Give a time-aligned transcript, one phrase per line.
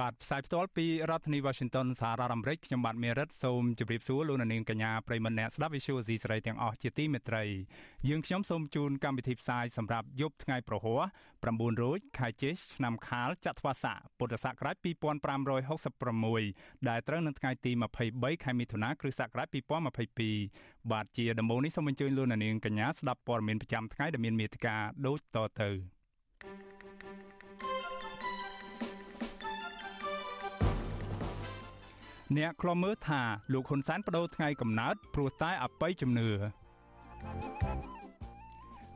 [0.00, 7.44] បាទផ្សាយផ្ទាល់ពីរដ្ឋធានី Washington សហរដ្ឋអាមេរិកខ្ញុំបាទមេរិតសូមជម្រាបសួរលោកអ្នកនាងកញ្ញាប្រិមមអ្នកស្ដាប់ Visual C សេរីទាំងអស់ជាទីមេត្រី
[8.08, 11.02] យើងខ្ញុំសូមជូនកម្មវិធីផ្សាយសម្រាប់យប់ថ្ងៃប្រហ័ស
[11.42, 14.76] 9រោចខែចេសឆ្នាំខាលចត្វាស័កពុទ្ធសករាជ
[15.62, 17.72] 2566ដែលត្រូវនៅថ្ងៃទី
[18.08, 19.48] 23ខែមិថុនាគ្រិស្តសករាជ
[20.18, 24.76] 2022បាទជាដំបូងនេះសូមអញ្ជើញលោកអ្នកនាងកញ្ញាស្ដាប់ព័ត៌មានប្រចាំថ្ងៃដែលមានមេត្តា
[25.06, 25.70] ដូចតទៅ
[32.38, 36.30] អ្នកខ្លំមើលថាលោកហ៊ុនសែនបដូរថ្ងៃកំណើតព្រោះតែអបិយជំនឿ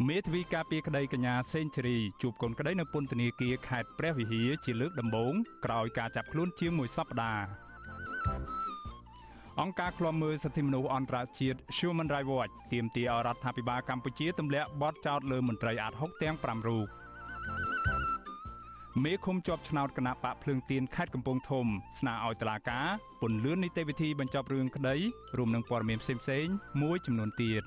[0.09, 5.33] មេធាវីការពារក្តីកញ្ញាសេងធីរីជួបកូនក្តីនៅពន្ធនាគារខេត្តព្រះវិហារជាលើកដំបូង
[5.65, 7.45] ក្រោយការចាប់ខ្លួនជាងមួយសប្តាហ៍
[9.61, 16.89] អង្គការឃ្លាំមើលសិទ្ធិមនុស្សអន្តរជាតិ Human Rights Watch ទាមទារឲ្យរដ្ឋាភិបាលកម្ពុជាទម្លាក់បទចោទលើមន្ត្រីអាត់ហុកទាំង5រូប
[19.05, 21.67] មេឃុំជាប់ឆ្នោតគណៈបកភ្លើងទៀនខេត្តកំពង់ធំ
[21.99, 22.87] ស្នើឲ្យតុលាការ
[23.21, 24.97] ពន្លឿននីតិវិធីបញ្ចប់រឿងក្តី
[25.37, 27.63] រួមនឹងព័ត៌មានផ្សេងៗមួយចំនួនទៀត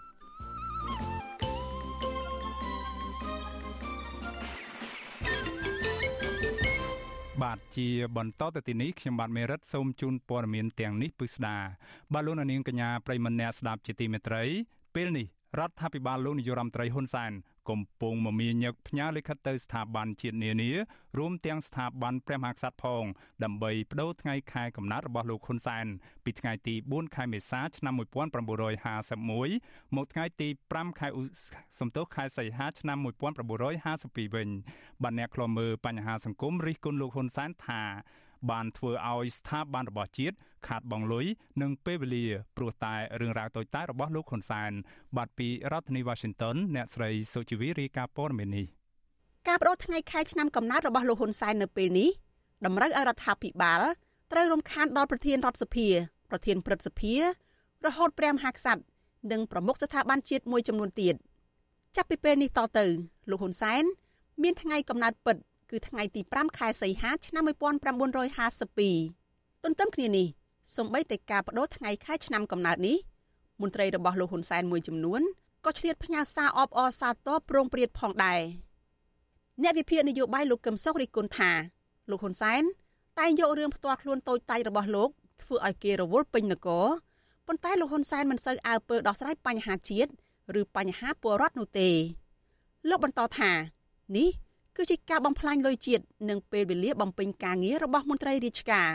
[7.44, 7.88] បាទជា
[8.18, 11.58] បន្តទៅទីនេះខ្ញុំបាទមេរិតសូមជូនព័ត៌មានទាំងនេះពិស្ដា
[12.14, 14.44] បាទលោកនាងកញ្ញាប្រិមម្នាក់ស្ដាប់ជាទីមេត្រី
[14.96, 15.28] ពេលនេះ
[15.60, 17.32] រដ្ឋាភិបាលលោកនាយរដ្ឋមន្ត្រីហ៊ុនសែន
[17.70, 20.72] កំពុងមមាញឹកផ្ញើលិខិតទៅស្ថាប័នជាតិនានា
[21.18, 23.04] រួមទាំងស្ថាប័នព្រះមហាក្សត្រផង
[23.44, 25.86] ដើម្បីបដូរថ្ងៃខែកំណើតរបស់លោកហ៊ុនសែន
[26.24, 31.08] ពីថ្ងៃទី4ខែមេសាឆ្នាំ1951មកថ្ងៃទី5ខែ
[31.80, 32.98] សំទោសខែសីហាឆ្នាំ
[33.66, 34.50] 1952វិញ
[35.04, 37.84] បានអ្នកខ្លមមើលបញ្ហាសង្គមរិះគន់លោកហ៊ុនសែនថា
[38.50, 40.36] បានធ្វើឲ្យស្ថាប័នរបស់ជាតិ
[40.68, 41.26] ខាតបង់លុយ
[41.62, 42.26] និងពេលវេលា
[42.58, 44.72] ព្រោះតែរឿងរ៉ាវតូចតាចរបស់លោកហ៊ុនសែន
[45.18, 48.68] បាទពីរដ្ឋធានី Washington អ្នកស្រីសុជីវីរាយការណ៍ព័ត៌មាននេះ
[49.48, 52.10] ការបដូរថ្ងៃខែឆ្នាំកំណើតរបស់លោកហ៊ុនសែននៅពេលនេះ
[52.66, 53.82] តម្រូវឲ្យរដ្ឋាភិបាល
[54.32, 55.88] ត្រូវរំខានដល់ប្រធានរដ្ឋសភា
[56.30, 57.14] ប្រធានព្រឹទ្ធសភា
[57.86, 58.82] រហូតព្រះមហាក្សត្រ
[59.32, 61.16] និងប្រមុខស្ថាប័នជាតិមួយចំនួនទៀត
[61.96, 62.86] ចាប់ពីពេលនេះតទៅ
[63.30, 63.84] លោកហ៊ុនសែន
[64.44, 65.38] មានថ្ងៃកំណើតពិត
[65.72, 70.28] គឺថ្ងៃទី5ខែសីហាឆ្នាំ1952ទន្ទឹមគ្នានេះ
[70.76, 72.98] សំបីតែការបដូរថ្ងៃខែឆ្នាំកំណើតនេះ
[73.62, 75.22] មន្ត្រីរបស់លោកហ៊ុនសែនមួយចំនួន
[75.66, 78.42] ក៏ឆ្លៀតផ្ញើសារអបអរសាទរប្រងព្រាតផងដែរ
[79.62, 81.52] អ្នកវិភាគនយោបាយលោកកឹមសុខរិះគន់ថា
[82.10, 82.62] លោកហ៊ុនសែន
[83.20, 85.10] តែងយករឿងផ្ទាល់ខ្លួនតូចតាចរបស់លោក
[85.44, 86.86] ធ្វើឲ្យគេរវល់ពេញនគរ
[87.48, 90.10] ប៉ុន្តែលោកហ៊ុនសែនមិនសូវអើពើដោះស្រាយបញ្ហាជាតិ
[90.60, 91.90] ឬបញ្ហាពលរដ្ឋនោះទេ
[92.90, 93.52] លោកបន្តថា
[94.18, 94.30] នេះ
[94.78, 98.90] គឺជាការបំផ្លាញលុយជាតិនិងពេលវេលាបំពេញការងាររបស់មន្ត្រីរាជការ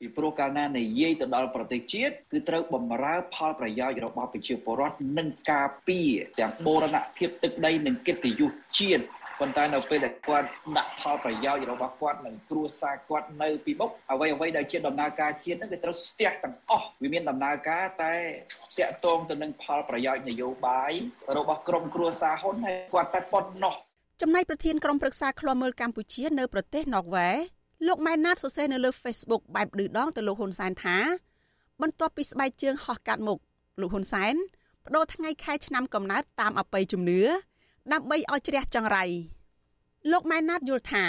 [0.00, 9.04] ពីព្រោះកាលណានិយាយទៅដល់ប្រទេសជាតិគឺត្រូវបំរើផលប្រយោជន៍របស់ប្រជាពលរដ្ឋនិងការពារទាំងបូរណភាពទឹកដីនិងកិត្តិយសជាតិ
[9.40, 18.14] ប៉ុន្តែនៅពេលដែលគាត់ដាក់ផលប្រយោជន៍របស់គាត់និងគ្រួសារគាត់នៅពីមុខអ្វីអ្វីដែលជាដំណើរការជាតិហ្នឹងគឺត្រូវស្ទះទាំងអស់វាមានដំណើរការតែ
[18.78, 20.92] តាក់ទងទៅនឹងផលប្រយោជន៍នយោបាយ
[21.36, 23.74] របស់ក្រុមគ្រួសារហ៊ុនហើយគាត់តែប៉ុណ្ណោះ
[24.24, 27.28] ចំណែកប្រធានក្រុមប្រឹក្សាឃ្លាំមើលកម្ពុជានៅប្រទេសណ័រវេ
[27.86, 30.96] លោកម៉ែនណាតសរសេរនៅលើ Facebook បែបឌឺដងទៅលោកហ៊ុនសែនថា
[31.82, 33.38] បន្ទាប់ពីស្បែកជើងហោះកាត់មុខ
[33.80, 34.34] លោកហ៊ុនសែន
[34.84, 37.20] បដូរថ្ងៃខែឆ្នាំកំណើតតាមអបិយជំនឿ
[37.92, 39.04] ដើម្បីឲ្យជ្រះចង្រៃ
[40.12, 41.04] លោកម៉ែនណាតយល់ថា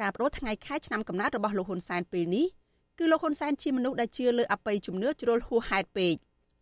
[0.00, 2.46] ការបដូរថ្ងៃខែឆ្នាំកំណើតរបស់លោកហ៊ុនសែនពេលនេះ
[2.98, 6.14] គឺលោកហ៊ុនសែនជាមនុស្សដែលជឿលើអបិយជំនឿជ្រុលហួសហេតុពេក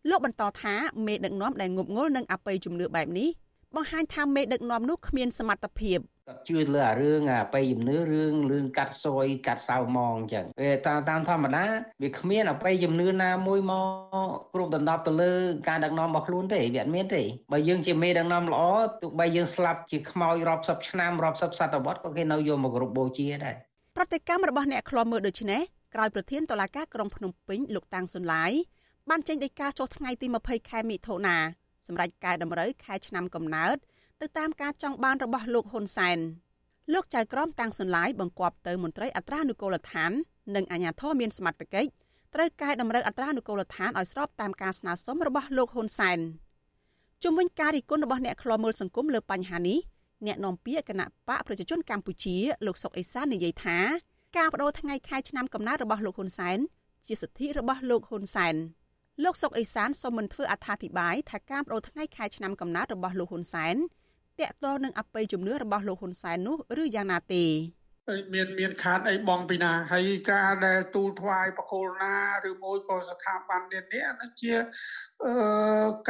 [0.09, 0.75] លោកបន្តថា
[1.05, 3.29] មេដឹកនាំដែលងប់ងល់នឹងអបិយជំនឿបែបនេះ
[3.75, 11.65] បង្ហាញថាមេដឹកនាំនោះគ្មានសមត្ថភាពគាត់ជឿលើអារឿងអាបៃជំនឿរឿងរឿងកាត់សយកាត់សៅម៉ងអញ្ចឹងវាតាមតាមធម្មតា
[12.01, 15.33] វាគ្មានអបៃជំនឿណាមួយមកគ្រប់ដណ្ដប់ទៅលើ
[15.67, 18.63] ការដឹកនាំរបស់ខ្លួនទេវាអត់មានទេបើយើងជាមេដឹកនាំល្អ
[19.01, 23.55] ទោះបីយើងស្លាប់ជាខ្មោចរាប់សិបឆ្នាំរាប់សិបសតវត្សក៏គេនៅយកមកគោរពបូជាដែរ
[23.95, 25.61] ប្រតិកម្មរបស់អ្នកខ្លាំមើលដូចនេះ
[25.95, 28.51] ក្រោយប្រធានតុលាការក្រុងភ្នំពេញលោកតាំងសុនឡាយ
[29.09, 31.37] បានចេញដីកាចុះថ្ងៃទី20ខែមិថុនា
[31.87, 33.77] សម្រាប់កែតម្រូវខែឆ្នាំកំណើត
[34.21, 36.17] ទៅតាមការចង់បានរបស់លោកហ៊ុនសែន
[36.93, 40.11] លោកចៅក្រមតាំងសុនឡាយបង្គាប់ទៅមន្ត្រីអត្រានុកូលដ្ឋាន
[40.55, 41.89] និងអាជ្ញាធរមានសមត្ថកិច្ច
[42.33, 46.19] ត្រូវកែតម្រូវអត្រានុកូលដ្ឋានឲ្យស្របតាមការស្នើសុំរបស់លោកហ៊ុនសែន
[47.23, 49.79] ជុំវិញការរិះគន់របស់អ្នកខ្លាំមើលសង្គមលើបញ្ហានេះ
[50.25, 52.35] អ្នកនាំពាក្យគណៈបកប្រជាជនកម្ពុជា
[52.65, 53.77] លោកសុកអេសាននិយាយថា
[54.37, 56.57] ការបដូរថ្ងៃខែឆ្នាំកំណើតរបស់លោកហ៊ុនសែន
[57.05, 58.55] ជាសិទ្ធិរបស់លោកហ៊ុនសែន
[59.23, 63.75] លោកសុកអេសានសូមមិនធ្វើអត្ថាធិប្បាយថាការបដូរថ្ងៃខែឆ្នាំកំណើតរបស់លោកហ៊ុនសែន
[64.39, 67.43] តកតនឹងអបិយជំនឿរបស់លោកហ៊ុនសែននោះឬយ៉ាងណាទេ
[68.33, 72.15] មានមានខាតអីបងពីណាហើយការដែលទូលថ្វាយបកគលណា
[72.49, 74.53] ឬមួយក៏ស្ថាប័ននេះនេះនឹងជា
[75.25, 75.35] អឺ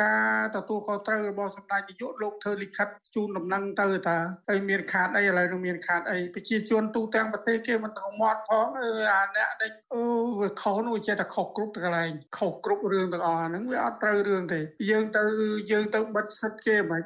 [0.01, 4.17] ការទទួលខុសត្រូវរបស់សម្ដេចនាយកលោកធ្វើលិខិតជូនដំណឹងទៅថា
[4.49, 10.03] ហើយមានខាតអីឥឡូវនឹងមានខាតអីប្រជាជនទូទាំងប្រទេសគេមិនទៅមាត់ផងអឺអាអ្នកដែលអឺ
[10.39, 14.59] វាខុសនោះចេះតែខុសគ្រប់កន្លែងខុសគ្រប់រឿងទាំងអស់ហ្នឹងវាអត់ត្រូវរឿងទេ
[14.89, 15.23] យើងទៅ
[15.71, 17.01] យើងទៅបិទសិទ្ធគេមិន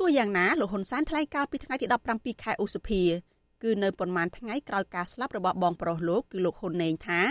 [0.00, 3.02] ទោះយ៉ាងណាលោកហ៊ុនសែនថ្លែងកាលពីថ្ងៃទី17ខែឧសភា
[3.62, 7.22] គឺនៅប៉ុន្មានថ្ងៃក្រោយការស្លាប់របស់បងប្រុសលោកគឺលោកហ៊ុនណេងថា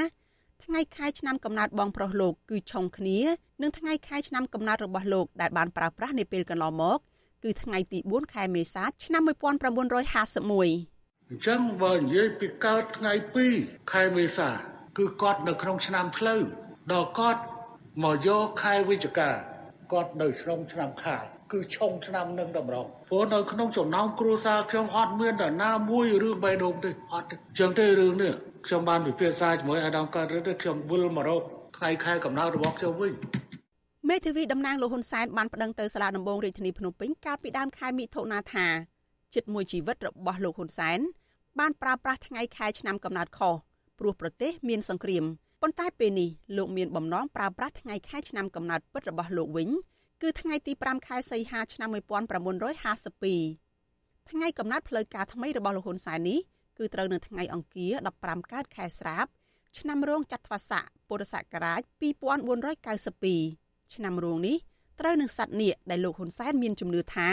[0.64, 3.20] ថ្ងៃខែឆ្នាំកំណើតបងប្រុសលោកគឺឆុងគ្នា
[3.62, 7.00] នឹងថ្ងៃខែឆ្នាំកំណើតរបស់លោកដែលបានប្រើប្រាស់នាពេលកន្លងមក
[7.44, 9.30] គឺថ្ងៃទី4ខែមេសាឆ្នាំ1951
[11.30, 13.12] អញ្ចឹងបើនិយាយពីកើតថ្ងៃ
[13.52, 14.50] 2ខែមេសា
[14.98, 16.42] គឺគាត់នៅក្នុងឆ្នាំផ្លូវ
[16.94, 17.42] ដល់គាត់
[18.04, 19.30] មកយកខែវិច្ឆិកា
[19.92, 21.26] គាត់នៅក្នុងឆ្នាំខាល
[21.56, 27.28] គឺឆុងឆ្នាំនឹងតម្រងព្រោះនៅក្នុងចំណោមគ្រួសារខ្ញុំអត់មានតែណាមួយរឿងបេះដូងទេអត់
[27.60, 28.34] ចឹងទេរឿងនេះ
[28.68, 31.42] ខ្ញុំបានពិភាក្សាជាមួយអាដាមកើតទេខ្ញុំវិលមករក
[31.78, 33.14] ថ្ងៃខែកំណើតរបស់ខ្ញុំវិញ
[34.10, 38.68] មេធាវីតំណាងលោកហ៊ុនសែនបានប្តឹងទៅសាលាដំបងរាជធានីភ្នំពេញកាលពីដើមខែមិថុនាថា
[39.34, 41.00] ជិតមួយជីវិតរបស់លោកហ៊ុនសែន
[41.60, 43.54] បានប្រើប្រាស់ថ្ងៃខែឆ្នាំកំណើតខុស
[44.00, 45.24] ព្រោះប្រទេសមានសង្គ្រាម
[45.62, 49.70] ប៉ុន្តែពេលនេះលោកមានបំណងប្រើប្រាស់ថ្ងៃខែឆ្នាំកំណើតពិតរបស់លោកវិញ
[50.22, 56.40] គឺថ្ងៃទី5ខែសីហាឆ្នាំ1952ថ្ងៃកំណត់ផ្លូវការថ្មីរបស់លោកហ៊ុនសែននេះ
[56.78, 57.92] គឺត្រូវនៅថ្ងៃអង្គារ
[58.24, 59.26] 15កើតខែស្រាប
[59.78, 61.82] ឆ្នាំរោងចត្វាស័កពុរសករាជ
[63.02, 64.58] 2492ឆ្នាំរោងនេះ
[65.00, 67.30] ត្រូវនឹងសត្វនាគដែលលោកហ៊ុនសែនមានជំនឿថា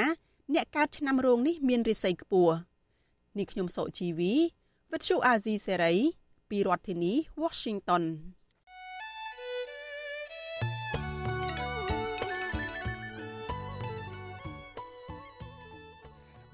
[0.54, 2.54] អ្នកកើតឆ្នាំរោងនេះមានរិស័យខ្ពស់
[3.38, 4.32] នេះខ្ញុំសុជីវី
[4.92, 5.94] វិទ្យុអាស៊ីសេរី
[6.50, 7.12] ពីរដ្ឋធានី
[7.42, 8.02] Washington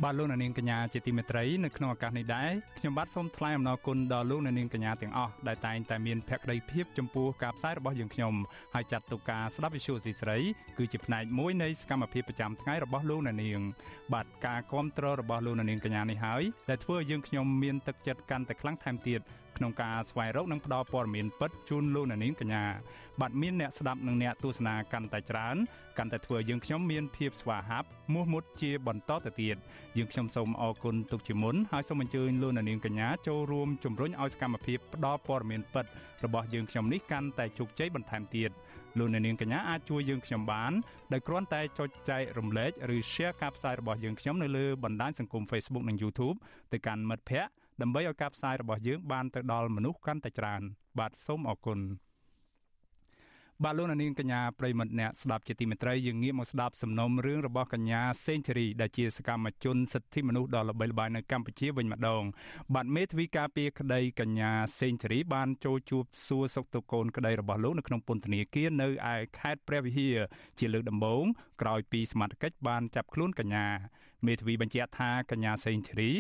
[0.05, 8.35] បាទលោកនាងកញ្ញាជាទីមេត្រីនៅក្នុងឱកាសនេះដែរខ្ញុំបាទសូមថ្លែងអំណរគុណដល់លោកនាងកញ្ញាទាំងអស់ដែលតែងតែមានភក្ដីភាពចំពោះការផ្សាយរបស់យើងខ្ញុំ
[8.75, 10.39] ហើយចាត់ទុកការស្ដាប់វិទ្យុស៊ីស្រី
[10.79, 13.61] គឺជាផ្នែកមួយនៃសកម្មភាពប្រចាំថ្ងៃរបស់លោកនាង
[14.13, 19.21] បាទការគ្រប់គ្រងរបស់លោកនាងកញ្ញានេះហើយដែលធ្វើឲ្យយើងខ្ញុំមានទឹកចិត្តកាន់តែខ្លាំងថែមទៀត
[19.59, 22.65] ក្នុងការស្វែងរកនិងផ្តល់ព័ត៌មានពិតជូនលោកនាងកញ្ញា
[23.21, 25.57] បាទមានអ្នកស្ដាប់និងអ្នកទស្សនាកាន់តែច្រើន
[25.99, 29.57] កាន់តែធ្វើយើងខ្ញុំមានភាពស្វាហាប់មោះមុតជាបន្តទៅទៀត
[29.97, 35.87] យើងខ្ញុំសូមអរគុណទុកជាមុនហើយសូមអញ្ជើញលោកនាងកញ្ញាចូលរួមជំរុញឲ្យសកម្មភាពផ្តល់ព័ត៌មានពិត
[36.25, 38.51] របស់យើងខ្ញុំនេះកាន់តែជោគជ័យបន្ថែមទៀត
[38.99, 40.73] លោកអ្នកនាងកញ្ញាអាចជួយយើងខ្ញុំបាន
[41.13, 46.37] ដោយគ្រាន់តែចុចចែករំលែកឬ share ការផ្សាយរបស់យើងខ្ញុំនៅលើបណ្ដាញសង្គម Facebook និង YouTube
[46.73, 47.53] ទៅកាន់មិត្តភ័ក្តិ
[47.83, 50.63] ដើម្បីឲ្យការផ្សាយរបស់យើងបានទៅដល់មនុស្សកាន់តែច្រើន
[50.99, 51.81] បាទសូមអរគុណ
[53.65, 62.23] បាទលោកនាងកញ្ញាប្រិមត្តអ្នកស្ដាប់ជាទីមេត្រីយើងងាកមកស្ដាប់សំណុំរឿងរបស់កញ្ញាសេងធីរីដែលជាសកម្មជនសិទ្ធិមនុស្សដ៏ល្បីល្បាញនៅកម្ពុជាវិញម្ដង
[62.75, 64.51] បាទមេធាវីការពារក្តីកញ្ញា
[64.81, 70.17] សេងធីរីបានចូលជួបសួរសុខទុក្ខកូនក្តីរបស់លោកនៅក្នុងពន្ធនាគារនៅឯខេត្តព្រះវិហារ
[70.59, 71.25] ជាលើកដំបូង
[71.63, 73.67] ក្រោយពីសមត្ថកិច្ចបានចាប់ខ្លួនកញ្ញា
[74.27, 76.11] មេធាវីបញ្ជាក់ថាកញ្ញាសេងធីរី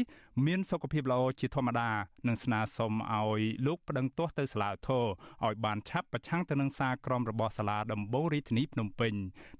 [0.46, 1.90] មានសុខភាពល្អជាធម្មតា
[2.28, 5.04] និងស្នើសុំឲ្យលោកប្តឹងទាស់ទៅសាលាធរ
[5.44, 9.14] ឲ្យបានឆាប់ប្រឆាំងទៅនឹងសារក្រមរបស់សាលាដំបងរាជធានីភ្នំពេញ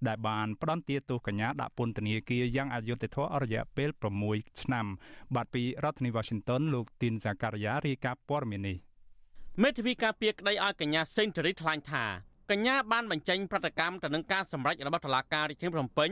[0.09, 3.91] ដែលបានផ្ដន្ទាទោសកញ្ញាដាក់ពន្ធនាគារយ៉ាងអយុត្តិធម៌អស់រយៈពេល
[4.27, 4.87] 6ឆ្នាំ
[5.35, 8.77] បាទពីរដ្ឋធានី Washington លោកទីនសាការីយ៉ារាយការណ៍ព័ត៌មាននេះ
[9.63, 12.05] មេធាវីការពារក្តីឲ្យកញ្ញាសេងធីរីថ្លែងថា
[12.51, 16.11] កញ្ញាបានបញ្ចេញប្រតិកម្មទៅនឹងការសម្រេចរបស់តុលាការរាជធានីភ្នំពេញ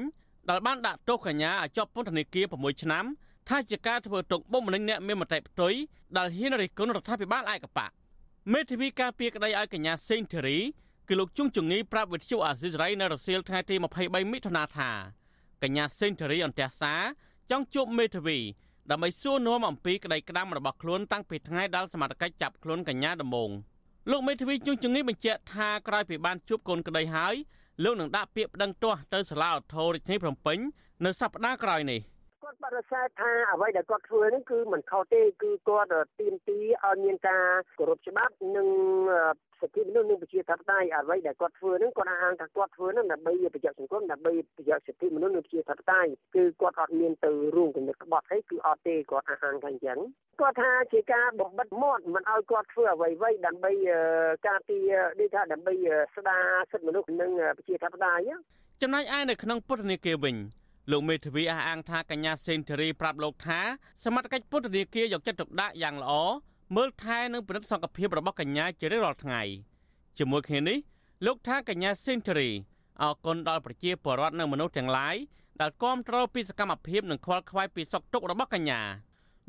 [0.51, 3.05] ដែលបានដាក់ទោសកញ្ញាឲ្យជាប់ពន្ធនាគារ6ឆ្នាំ
[3.49, 5.75] ថាជាការធ្វើទុកបុកម្នេញអ្នកមានមតិផ្ទុយ
[6.17, 7.91] ដែលហ៊ានរិះគន់រដ្ឋាភិបាលឯកបក
[8.53, 10.59] មេធាវីការពារក្តីឲ្យកញ្ញាសេងធីរី
[11.09, 13.75] គឺលោកជុងជងីប្រាប់វិទ្យុអាស៊ីសេរីនៅរសៀលថ្ងៃទី
[14.05, 14.91] 23មិថុនាថា
[15.63, 16.95] កញ្ញាសេងធីរីអន្តះសា
[17.51, 18.39] ចង់ជួបមេធាវី
[18.91, 23.51] ដើម្បីសួរនាំអំពីក្តីក្តាំរបស់ខ្លួនតាំងពីថ្ងៃដែលសមត្ថកិច្ចចាប់ខ្លួនកញ្ញាដំបង
[24.11, 27.35] លោកមេធាវីជុងជងីបញ្ជាក់ថាក្រោយពីបានជួបកូនក្តីហើយ
[27.85, 30.59] លោកនឹងដាក់ពាក្យប្តឹងទាស់ទៅសាលាឧទ្ធររាជធានីភ្នំពេញ
[31.05, 32.01] នៅសប្តាហ៍ក្រោយនេះ
[32.43, 35.91] គាត់បដិសេធថាអ្វីដែលគាត់ធ្វើនេះគឺមិនខុសទេគឺគាត់
[36.21, 37.45] ទៀមទីឲ្យមានការ
[37.79, 38.69] គោរពច្បាប់និង
[39.61, 49.99] សិទ្ធិមនុស្សនិងប្រជាធិបតេយ្យអ្វីដែលគាត់ធ្វើហ្នឹងគាត់អាងថាគាត់ធ្វើហ្នឹងដើម្បីប្រយោជន៍សង្គមដើម្បីប្រយោជន៍សិទ្ធិមនុស្សនិងប្រជាធិបតេយ្យគឺគាត់អត់មានទៅរួមគំនិតក្បត់អីគឺអត់ទេគាត់អាងថាអញ្ចឹង
[50.41, 53.73] គាត់ថាជាការបំបិតមាត់មិនឲ្យគាត់ធ្វើអ្វីៗដើម្បី
[54.49, 55.75] ការពារដូចថាដើម្បី
[56.17, 58.31] ស្ដារសិទ្ធិមនុស្សនិងប្រជាធិបតេយ្យ
[58.83, 60.37] ចំណែកឯនៅក្នុងពុទ្ធនេគារវិញ
[60.93, 63.61] លោកមេធាវីអះអាងថាកញ្ញាសេនធរីប្រាប់លោកថា
[64.05, 66.13] សមត្ថកិច្ចពុទ្ធនេគារយកចិត្តទុកដាក់យ៉ាងល្អ
[66.75, 69.43] មើលថែនិងពិនិត្យសុខភាពរបស់កញ្ញាជារៀងរាល់ថ្ងៃ
[70.19, 70.79] ជាមួយគ្នានេះ
[71.27, 72.51] លោកថាកញ្ញាសេនធូរី
[73.03, 75.17] អគុណដល់ប្រជាពលរដ្ឋនិងមនុស្សទាំងឡាយ
[75.61, 78.81] ដែលគាំទ្រពីសកម្មភាពនិងខ្វល់ខ្វាយពីសុខទុក្ខរបស់កញ្ញា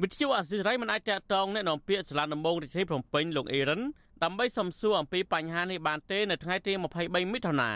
[0.01, 3.81] វិទ្យុអាស៊ីសេរីមិនអាចតតងអ្នកនាំពាក្យសាលាដំបងរាជធានីភ្នំពេញលោកអេរិន
[4.23, 7.71] ដើម្បីសំសួរអំពីបញ្ហានេះបានទេនៅថ្ងៃទី23មិថុនា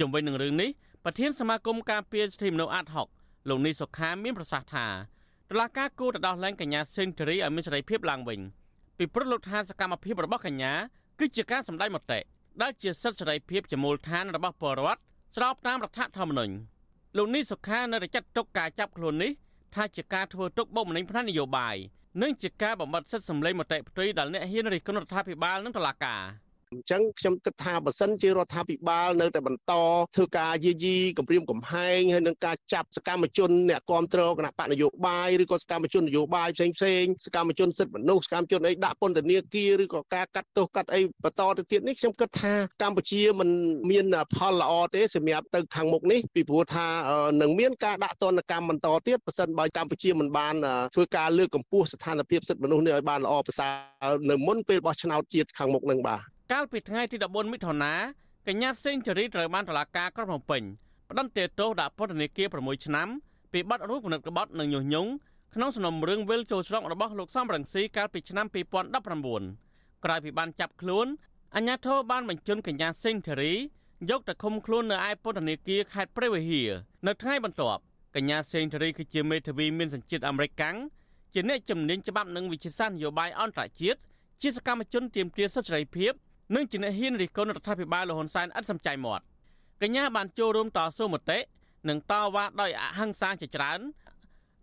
[0.00, 0.70] ជំវិញនឹងរឿងនេះ
[1.04, 3.08] ប្រធានសមាគមការពារសិទ្ធិមនុស្សអាត់ហុក
[3.48, 4.86] លោកនីសុខាមានប្រសាសន៍ថា
[5.50, 8.40] តឡាការគួរទៅដោះលែងកញ្ញាសេនធូរីឲ្យមានសេរីភាពឡើងវិញ
[8.98, 10.72] ពីព្រោះលោកថាសកម្មភាពរបស់កញ្ញា
[11.18, 12.20] គឺជាការសម្ដែងមតិ
[12.62, 15.00] ដែលជាសិទ្ធិសេរីភាពជាមូលដ្ឋានរបស់ពលរដ្ឋ
[15.36, 16.54] ស្របតាមរដ្ឋធម្មនុញ្ញ
[17.16, 19.32] លោកនេះសុខានៅតែចាត់ទុកការចាប់ខ្លួននេះ
[19.74, 21.76] ថាជាការធ្វើទុកបុកម្នេញផ្នែកនយោបាយ
[22.22, 26.22] និងជាការបំបត្តិសិទ្ធិសម្លេងមតិផ្ទុយដល់អ្នកហ៊ានរិះគន់រដ្ឋាភិបាលនិងតុលាការ។
[26.72, 29.72] អញ្ចឹងខ្ញុំគិតថាបើសិនជារដ្ឋាភិបាលនៅតែបន្ត
[30.16, 43.48] ធ្វើការយាយីគម្រាមកំហែងហើយនឹងការចាប់សកម្មជនអ្នកគ្រប់គ្រងគណៈបកនយោបាយឬក៏សកម្មជននយោបាយផ្សេងផ្សេងសកម្មជនសិទ្ធិមនុស្សសកម្មជនអីដាក់ពន្ធនាគារឬក៏ការកាត់ទោសកាត់អីបន្តទៅទៀតនេះខ្ញុំគិតថាកម្ពុជាមិន
[43.90, 44.04] មាន
[44.34, 46.86] ផលល្អទេសម្រាប់ទៅខាងមុខនេះពីព្រោះថា
[47.42, 50.54] នឹងមានការដាក់ទណ្ឌកម្មបន្តទៀតបើសិនបើកម្ពុជាមិនបាន
[50.94, 53.72] ធ្វើការលើកកម្ពស់ស្ថានភាពសិទ្ធិមនុស្សនេះឲ្យបានល្អប្រសើរ
[54.30, 57.94] នៅមុនពេលបោះឆ្នោតជាតិខាងមុខនឹងបាទ កាលពីថ្ងៃទី14មិថុនា
[58.48, 60.62] កញ្ញាសេងជរីត្រូវបានតុលាការក្រុងភ្នំពេញ
[61.10, 63.08] ផ្តន្ទាទោសដាក់ពន្ធនាគារ6ឆ្នាំ
[63.52, 65.10] ពីបទរួចគំនិតក្បត់និងញុះញង់
[65.54, 68.46] ក្នុងសំណុំរឿងវិលចូលស្រុករបស់លោកសំរងស៊ីកាលពីឆ្នាំ
[69.24, 71.06] 2019ក្រោយពីបានចាប់ខ្លួន
[71.56, 73.52] អញ្ញាធិបបានបញ្ជូនកញ្ញាសេងធារី
[74.10, 76.70] យកទៅឃុំខ្លួននៅឯពន្ធនាគារខេត្តព្រះវិហារ
[77.06, 77.82] នៅថ្ងៃបន្ទាប់
[78.14, 80.76] កញ្ញាសេងធារីគឺជាមេធាវីមានសញ្ជាតិអាមេរិកកាំង
[81.34, 83.98] ជាអ្នកជំនាញច្បាប់និងវិជាសាស្ត្រនយោបាយអន្តរជាតិ
[84.42, 86.12] ជាសកម្មជនទាមទារសិទ្ធិសេរីភាព
[86.54, 89.24] និងជាអ្នកហ៊ានរិះគន់រដ្ឋាភិបាលលហ៊ុនសែនឥតសំចៃមាត់
[89.82, 91.38] កញ្ញាបានចូលរួមតស៊ូមតិ
[91.88, 93.80] និងតវ៉ាដោយអហិង្សាជាច្រើន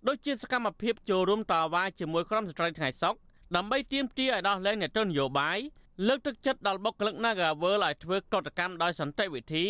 [0.08, 3.16] ដូចជាសកម្មភាពចូលរួមតវ៉ាជាមួយក្រុមស្ត្រីថ្ងៃសុក
[3.56, 5.60] ដើម្បីទាមទារឲ្យដោះលែងអ្នកទោសនយោបាយ
[6.08, 9.66] លើកទឹកចិត្តដល់បុគ្គលិក Nagavel ឲ្យធ្វើកតកម្មដោយសន្តិវិធី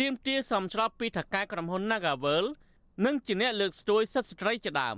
[0.00, 2.44] ទាមទារសំស្របពីថកែក្រុមហ៊ុន Nagavel
[3.06, 4.96] និងជាអ្នកលើកស្ទួយសិទ្ធិស្ត្រីជាដើម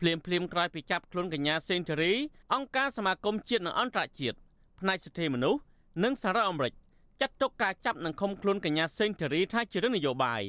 [0.00, 2.12] ភ្លាមភ្លាមក្រោយពីចាប់ខ្លួនកញ្ញាសេងធារី
[2.54, 4.36] អង្គការសមាគមជាតិនិងអន្តរជាតិ
[4.80, 5.60] ផ្នែកសិទ្ធិមនុស្ស
[6.04, 6.72] និងសហរដ្ឋអាមេរិក
[7.20, 10.42] ចាត់ទុកការចាប់និងឃុំខ្លួនកញ្ញាសេងធារីថាជារឿងនយោបាយ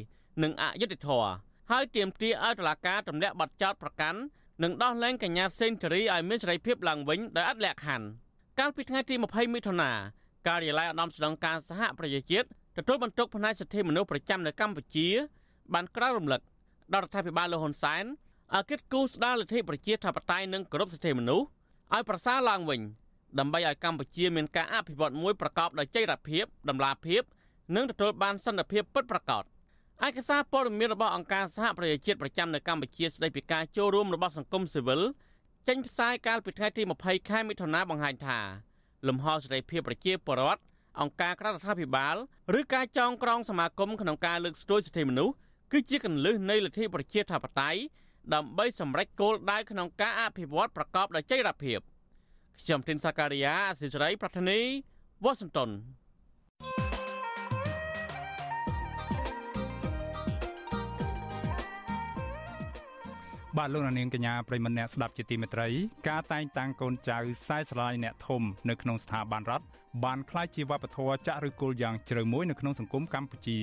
[0.44, 1.32] និងអយុត្តិធម៌
[1.72, 4.20] ហើយទាមទារឲ្យតុលាការទម្លាក់បទចោទប្រកាន់
[4.64, 8.08] និងដោះលែងកញ្ញាសេងធារីឲ្យមានសេរីភាពឡើងវិញដោយឥតលក្ខខណ្ឌ
[8.60, 9.92] កាលពីថ្ងៃទី20មិថុនា
[10.48, 15.08] ការិយាល័យឧត្តមស្នងការសហប្រជាជាតិទទួលបន្ទុកផ្នែកសិទ្ធិមនុស្សប្រចាំនៅកម្ពុជា
[15.74, 16.42] បានក្រើនរំលឹក
[16.94, 18.04] ដល់រដ្ឋាភិបាលលោកហ៊ុនសែន
[18.56, 21.46] ឲ្យគិតគូរស្ដារលទ្ធិប្រជាធិបតេយ្យនិងគោរពសិទ្ធិមនុស្ស
[21.94, 22.82] ឲ្យប្រសើរឡើងវិញ
[23.40, 27.22] ដើម្បីឲ្យកម្ពុជាមានការអភិវឌ្ឍមួយប្រកបដោយចីរភាពតម្លាភាព
[27.76, 29.44] និងទទួលបានសន្តិភាពពិតប្រាកដ
[30.06, 35.02] ឯកសារព័ត៌មានរបស់អង្គការសហប្រជាជាតិប្រចាំនៅកម្ពុជាស្ដីពីការចូលរួមរបស់សង្គមស៊ីវិល
[35.68, 38.40] ចេញផ្សាយកាលពីថ្ងៃទី20ខែមិថុនាបង្ហាញថា
[39.08, 40.62] លំហសេរីភាពប្រជាពលរដ្ឋ
[41.02, 42.16] អង្គការក្រៅរដ្ឋាភិបាល
[42.60, 45.34] ឬការចងក្រងសមាគមក្នុងការលើកស្ទួយសិទ្ធិមនុស្ស
[45.72, 47.80] គឺជាកន្លឹះនៃលទ្ធិប្រជាធិបតេយ្យ
[48.34, 51.80] ដើម្បីសម្រេចគោលដៅក្នុងការអភិវឌ្ឍប្រកបដោយចីរភាព។
[52.62, 54.60] ខ្ញុំទីនសាការីយ៉ាអសិរ័យប្រធានី
[55.24, 55.70] វ៉ាស៊ីនតោន
[63.58, 65.68] បាទលោកនាងកញ្ញាប្រិមម្នាក់ស្ដាប់ជាទីមេត្រី
[66.10, 69.66] ការតែងតាំងកូនចៅខ្សែស្រឡាយអ្នកធំនៅក្នុងស្ថាប័នរដ្ឋ
[70.06, 73.58] បានក្លាយជាវប្បធម៌ចាក់ឬគល់យ៉ាងជ្រៅមួយនៅក្នុងសង្គមកម្ពុជា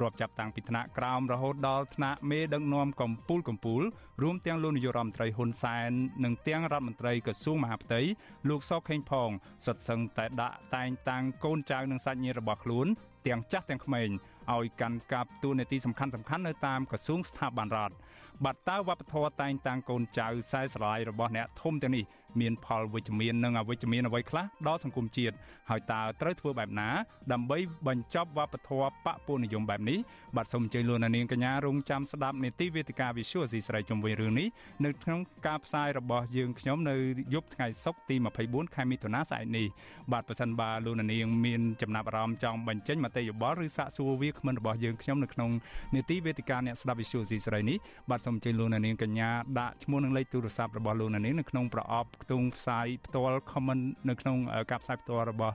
[0.00, 5.90] រាប់ចាប់តាំងពីថ្នាក់ក្រោមរហូតដល់ថ្នាក់មេដឹកនាំកម្ពុជាកម្ពុជារួមទាំងលោកនាយករដ្ឋមន្ត្រីហ៊ុនសែន
[6.24, 8.00] និងទាំងរដ្ឋមន្ត្រីក្រសួងមហាផ្ទៃ
[8.48, 9.30] លោកសខេងផង
[9.66, 12.86] សុទ្ធសឹងតែដាក់តែងតាំងកូនចៅនិងសាច់ញាតិរបស់ខ្លួន
[13.26, 14.08] ទាំងចាស់ទាំងក្មេង
[14.54, 16.12] ឲ្យកាន់កាប់តួនាទីសំខាន់ៗ
[16.46, 17.94] នៅតាមក្រសួងស្ថាប័នរដ្ឋ
[18.44, 22.04] បាត់តើវប្បធម៌តែងតាំងកូនចៅខ្សែស្រឡាយរបស់អ្នកធំទាំងនេះ
[22.40, 25.34] មានផលវិជ្ជមាននិងអវិជ្ជមានអ្វីខ្លះដល់សង្គមជាតិ
[25.70, 26.88] ហើយតើត្រូវធ្វើបែបណា
[27.32, 27.58] ដើម្បី
[27.88, 29.98] បញ្ចប់វប្បធម៌បពុនិយមបែបនេះ
[30.36, 34.48] បាទសូមអញ្ជើញលោកនាងកញ្ញារងចាំស្ដាប់នេតិវេទិកា Visual ស៊ីស្រីជុំវិញរឿងនេះ
[34.84, 36.96] នៅក្នុងការផ្សាយរបស់យើងខ្ញុំនៅ
[37.34, 39.66] យប់ថ្ងៃសុក្រទី24ខែមិថុនាស្អែកនេះ
[40.12, 45.50] បាទប្រសិនបើលោកនាងមានចំណាប់អារម្មណ៍ចង់បញ្ចេញមតិយោបល់ឬសាកសួរវាគ្មិនរបស់យើងខ្ញុំនៅក្នុង
[45.96, 47.78] នេតិវេទិកាអ្នកស្ដាប់ Visual ស៊ីស្រីនេះ
[48.10, 54.36] បាទសូមអញ្ជើញលោកនាងកញ្ញាដាក់ឈ្មោះនិងលេខទូរស័ព្ទរបស់លោកនាងនៅក្នុងប្រអប់ខ្ទង់ផ្សាយផ្ទាល់ comment នៅក្នុង
[54.70, 55.54] ការផ្សាយផ្ទាល់របស់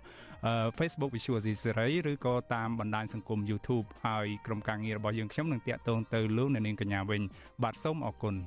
[0.77, 7.22] Facebook Visual Series ឬក៏តាមបណ្ដាញសង្គម YouTube ហើយក្រុមការងាររបស់យើងខ្ញុំនឹងតាក់ទងទៅលោកអ្នកនាងកញ្ញាវិញ
[7.63, 8.39] បាទសូមអរគុណប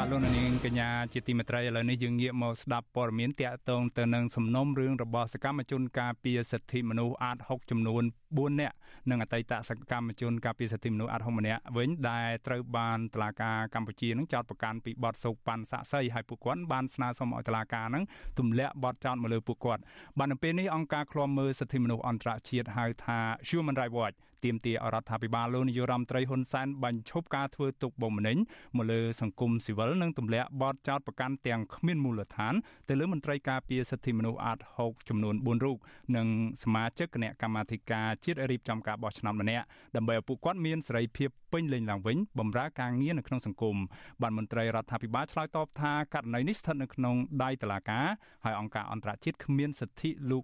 [0.00, 8.02] បាទលោកនាងកញ្ញាជាទីមេត្រីឥឡូវនេះយើងងាកមកស្ដាប់ព័ត៌មានតាក់ទងទៅនឹងសំណុំរឿងរបស់សកម្មជនការពារសិទ្ធិមនុស្សអាត6ចំនួន
[8.32, 8.76] 4នាក់
[9.10, 18.04] និងអតីតសកម្មជនការពារសិទ្ធិមនុស្សអាត6ម្នាក់វិញដែលត្រូវបានតុលាការកម្ពុជានឹងចោទប្រកាន់ពីបទសោកប៉ាន់សាក់សីហើយពួកគាត់បានស្នើសុំឲ្យតុលាការនឹង
[18.38, 19.82] ទម្លាក់បទចោទមកលើពួកគាត់
[20.18, 28.36] បាននៅពេលនេះអង្គការឃ្លាំមើលសិទ្ធិមនុស្សអន្តរជាតិហៅថា Human Rights Watch ទាមទារអរដ្ឋាភិបាលលោកនាយរដ្ឋមន្ត្រីហ៊ុនសែនបញ្ឈប់ការធ្វើទុកបុកម្នេញ
[28.76, 32.54] មកលើសង្គមស៊ីវិលនិងទម្លាក់បទចោទប្រកាន់ទាំងគ្មានមូលដ្ឋាន
[32.88, 35.76] ទៅលើមន្ត្រីការពារសិទ្ធិមនុស្សអាត6ចំនួន4រូប
[36.16, 36.26] និង
[36.62, 39.64] សមាជិកគណៈកម្មាធិការជាតិរៀបចំការបោះឆ្នោតម្នាក់
[39.96, 43.76] ដើម្បីឲ្យពួកគាត់មានសេរីភាពពេញលេញឡើងវិញបម្រើការងារនៅក្នុងសង្គម
[44.22, 48.06] បានមន្ត្រីរដ្ឋាភិបាលឆ្លើយតបថាករណីនេះស្ថិតនៅក្នុងដៃតុលាការ
[48.44, 50.42] ហើយអង្គការអន្តរជាតិគ្មានសិទ្ធិលោក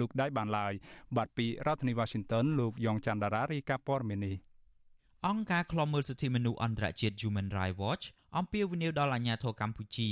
[0.00, 0.72] លោកដៃបានឡើយ
[1.16, 4.36] បាទពីរដ្ឋធានី Washington លោកយ៉ងច័ន្ទដារារាយការណ៍ព័ត៌មាននេះ
[5.28, 8.04] អង្គការឃ្លាំមើលសិទ្ធិមនុស្សអន្តរជាតិ Human Rights Watch
[8.38, 10.08] អំពាវនាវដល់អាជ្ញាធរកម្ពុជា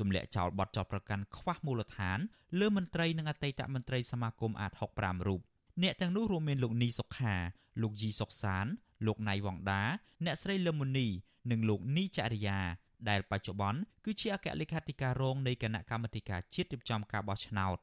[0.00, 2.18] ទម្លាក់ចោលបទចោទប្រកាន់ខ្វះមូលដ្ឋាន
[2.60, 5.40] លើមន្ត្រីនិងអតីតមន្ត្រីសមាគមអាត65រូប
[5.82, 7.34] អ្នកទាំងនោះរួមមានលោកនីសុខា
[7.82, 8.66] លោកជីសុកសាន
[9.06, 9.82] លោកណៃវងដា
[10.24, 11.08] អ្នកស្រីលឹមមុនី
[11.50, 12.60] និងលោកនីចរិយា
[13.08, 17.76] ដែលបច្ចុប្បន្នគឺជាអគ្គលេខាធិការរងនៃគណៈកម្មាធិការជាតិរៀបចំការបោះឆ្នោត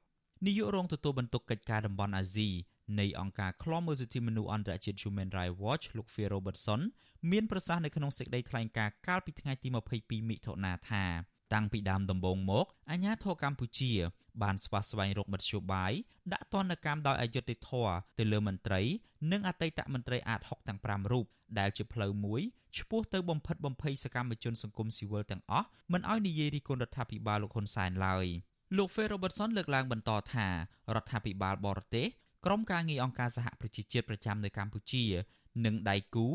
[0.45, 2.49] នាយករងទទួលបន្ទុកកិច្ចការតំបន់អាស៊ី
[2.99, 6.81] នៃអង្គការឃ្លាំមើលសិទ្ធិមនុស្សអន្តរជាតិ Human Rights Watch លោក Phil Robertson
[7.31, 9.67] មានប្រសាសន៍នៅក្នុងសេចក្តីថ្លែងការណ៍កាលពីថ្ងៃទី
[9.99, 11.05] 22មិថុនាថា
[11.53, 13.91] តាំងពីដើមដំបូងមកអាញាធរកម្ពុជា
[14.43, 15.93] បានស្វាស្វែងរកមធ្យោបាយ
[16.33, 18.81] ដាក់ទណ្ឌកម្មដោយអយុត្តិធម៌ទៅលើមន្ត្រី
[19.31, 21.25] និងអតីតមន្ត្រីអាត6ទាំង5រូប
[21.59, 22.41] ដែលជាផ្លូវមួយ
[22.77, 28.25] ឆ្ពោះទៅបំផិតបំភ័យសកម្មជនសង្គមស៊ីវិលទាំងអស់មិនឲ្យនិយាយរិះគន់រដ្ឋាភិបាលលោកហ៊ុនសែនឡើយ
[28.77, 30.47] លោក Phil Robertson លើកឡើងបន្តថា
[30.95, 32.07] រដ្ឋាភិបាលបរទេស
[32.45, 35.03] ក្រុមការងារអង្គការសហប្រជាជាតិប្រចាំនៅកម្ពុជា
[35.65, 36.27] និងដៃគូ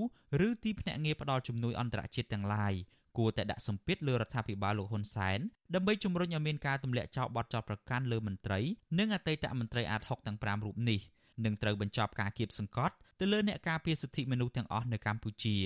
[0.46, 2.74] ឬទីភ្នាក់ងារផ្ដល់ជំនួយអន្តរជាតិទាំងឡាយ
[3.18, 5.38] គួរតែដាក់សម្ពាធលើរដ្ឋាភិបាលលោកហ៊ុនសែន
[5.74, 8.60] ដើម្បីជំរុញឲ្យមានការទម្លាក់ចោលបទចោទប្រកាន់លើមន្ត្រី
[8.98, 11.00] និងអតីតមន្ត្រីអាត60ទាំង5រូបនេះ
[11.44, 15.56] និងត្រូវបញ្ចប់ការគៀបសង្កត់ទៅលើអ្នកការពារសិទ្ធិមនុស្សទាំងអស់នៅកម្ពុជា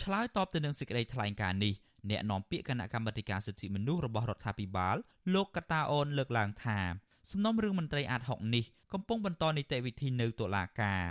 [0.00, 1.74] ឆ្លើយតបទៅនឹងសេចក្តីថ្លែងការណ៍នេះ
[2.10, 4.96] អ្នកនាំពាក្យគណៈកម្មាធិការសិទ្ធិមនុស្សរបស់រដ្ឋាភិបាល
[5.34, 6.78] លោកកតាអូនលើកឡើងថា
[7.30, 11.02] សំណុំរឿងមន្ត្រីអាត60នេះកំពុងបន្តនីតិវិធីនៅតុលាការ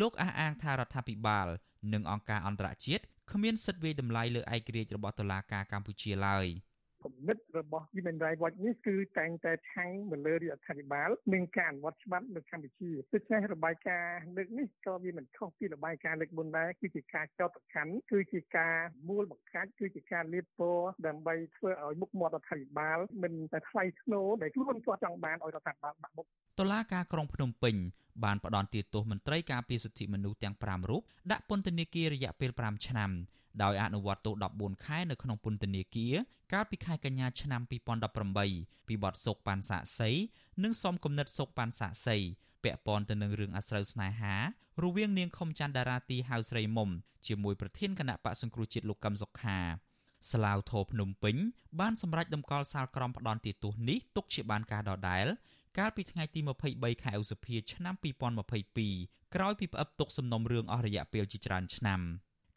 [0.00, 1.46] លោកអះអាងថារដ្ឋាភិបាល
[1.92, 6.46] និងអង្គការអន្តរជាតិ គ្មានសិទ្ធិវាយតម្លៃលើឯករាជ្យរបស់តុលាការកម្ពុជាឡើយ។
[7.04, 18.74] គំនិតរបស់ Human Rights Watch នេះគឺតែងតែឆាំងទៅលើរដ្ឋាភិបាលនិងការអនុវត្តច្បាប់នៅកម្ពុជាដូច្នេះរបាយការណ៍លើកនេះក៏វាមិនខុសពីរបាយការណ៍លើកមុនដែរគឺជាការចោទប្រកាន់គឺជាការ
[19.08, 26.26] មូលបង្កាច់គឺជាការលៀបពណ៌ដើម្បីធ្វើឲ្យមុខមាត់រដ្ឋាភិបាលមិនតែថ្លៃធ្នូដែលខ្លួនគាត់ចង់បានឲ្យរដ្ឋាភិបាលបាក់មុខ
[26.60, 27.74] តុលាការក្រុងភ្នំពេញ
[28.24, 33.10] បានផ្ដន្ទាទោសមន្ត្រីការពារសិទ្ធិមនុស្សទាំង5រូបដាក់ពន្ធនាគាររយៈពេល5ឆ្នាំ
[33.62, 36.14] ដោយអនុវត្តទោស14ខែនៅក្នុងពន្ធនាគារ
[36.52, 37.60] កាលពីខែកញ្ញាឆ្នាំ
[38.24, 40.10] 2018ពីបទសោកប៉ាន់សាក់សី
[40.62, 42.16] និងសំគំនិតសោកប៉ាន់សាក់សី
[42.64, 44.34] ពាក់ព័ន្ធទៅនឹងរឿងអាស្រូវស្នេហា
[44.82, 46.90] រវាងនាងខុមច័ន្ទតារាទីហៅស្រីមុំ
[47.26, 49.58] ជាមួយប្រធានគណៈបកសង្គ្រោះជាតិលោកកឹមសុខា
[50.32, 51.36] ស្លាវធោភ្នំពេញ
[51.80, 55.26] បានសម្រេចតម្កល់សាលក្រមផ្ដន់ទោសនេះទុកជាបានការដដែល
[55.78, 56.40] កាលពីថ្ងៃទី
[56.72, 57.94] 23ខែឧសភាឆ្នាំ
[58.64, 62.00] 2022ក្រោយពីផ្អឹបទុកសំណុំរឿងអស់រយៈពេលជាច្រើនឆ្នាំ។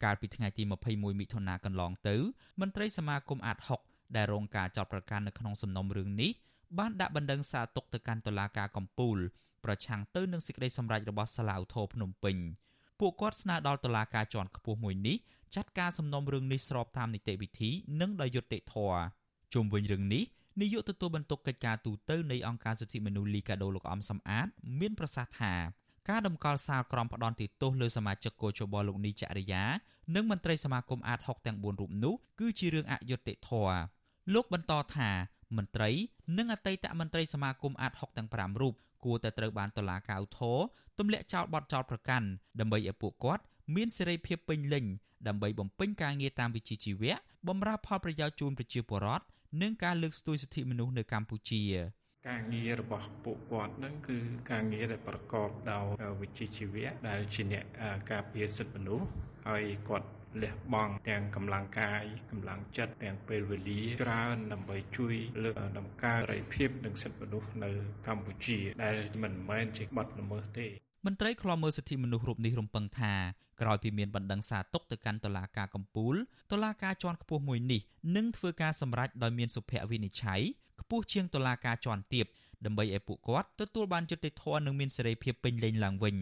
[0.04, 2.16] កាលពីថ្ងៃទី21មិថុនាកន្លងទៅ
[2.60, 6.30] មន្ត្រីសមាគមអាត6ដែលរងការចោទប្រកាន់នៅក្នុងសំណុំរឿងនេះ
[6.78, 9.16] បានដាក់បណ្ដឹងសារទុកទៅកាន់តុលាការកំពូល
[9.64, 12.36] ប្រឆាំងទៅនឹងសេចក្តីសម្រេចរបស់សាឡាវធរភ្នំពេញ
[13.00, 15.16] ពួកគាត់ស្នើដល់តុលាការជាន់ខ្ពស់មួយនេះ
[15.54, 19.00] ចាត់ការសំណុំរឿងនេះស្របតាមនីតិវិធីនិងដោយយុត្តិធម៌
[19.54, 20.24] ជុំវិញរឿងនេះ
[20.60, 24.48] នាយកទទួលបន្ទុកកិច្ចការទូតនៃអង្គការសិទ្ធិមនុស្សលីកាដូលោកអំសំអាត
[24.80, 25.54] មានប្រសាសន៍ថា
[26.08, 29.64] ការដំកល់សាលក្រមផ្ដន់ទោសលើសមាជិកកោជបលោកនីចរិយា
[30.14, 33.78] និងមន្ត្រីសមាគមអាត6ទាំង4រូបនោះគឺជារឿងអយុត្តិធម៌
[34.34, 35.10] លោកបន្តថា
[35.56, 35.90] មន្ត្រី
[36.38, 40.58] និងអតីតមន្ត្រីសមាគមអាត6ទាំង5រូបគួរតែត្រូវបានតុលាការឧទ្ធរ
[40.98, 42.26] ទម្លាក់ចោលបទចោលប្រកាន់
[42.60, 43.42] ដើម្បីឲ្យពួកគាត់
[43.76, 44.84] មានសេរីភាពពេញលេញ
[45.28, 47.14] ដើម្បីបំពេញការងារតាមវិជ្ជាជីវៈ
[47.48, 49.24] បម្រើផលប្រយោជន៍ជូនប្រជាពលរដ្ឋ
[49.60, 51.62] និងការលើកស្ទួយសិទ្ធិមនុស្សនៅកម្ពុជា
[52.28, 54.18] ការងាររបស់ពួកគាត់នឹងគឺ
[54.50, 55.84] ការងារដែលប្រកបដោយ
[56.20, 57.64] វិជ្ជាជីវៈដែលជាអ្នក
[58.10, 59.06] ការពារសិទ្ធិមនុស្ស
[59.48, 60.08] ហើយគាត់
[60.42, 67.70] លះបង់ទាំងកម្លាំងកាយកម្លាំងចិត្តទាំងពេលវេលាច្រើនដើម្បីជួយលើកដំណើរសេរីភាពនិងសិទ្ធិមនុស្សនៅ
[68.06, 70.66] កម្ពុជា ដែលមិនមែនជាបទល្មើសទេ
[71.06, 73.14] មន្ត្រីខ្លំមើលសិទ្ធិមនុស្សរូបនេះរំពឹងថា
[73.60, 76.14] ក្រោយពីមានបណ្ដឹងសារទុកទៅកាន់តុលាការកំពូល
[76.52, 77.80] តុលាការជាន់ខ្ពស់មួយនេះ
[78.16, 80.40] នឹងធ្វើការសម្រេចដោយមានសុភវិនិច្ឆ័យ
[80.80, 82.26] ខ្ពស់ជាងតុលាការជាន់ទាប
[82.64, 86.16] ដើម្បីឲ្យពួកគាត់ទទួលបានយុត្តិធម៌និងមានសេរីភាពពេញលេញឡើងវិញ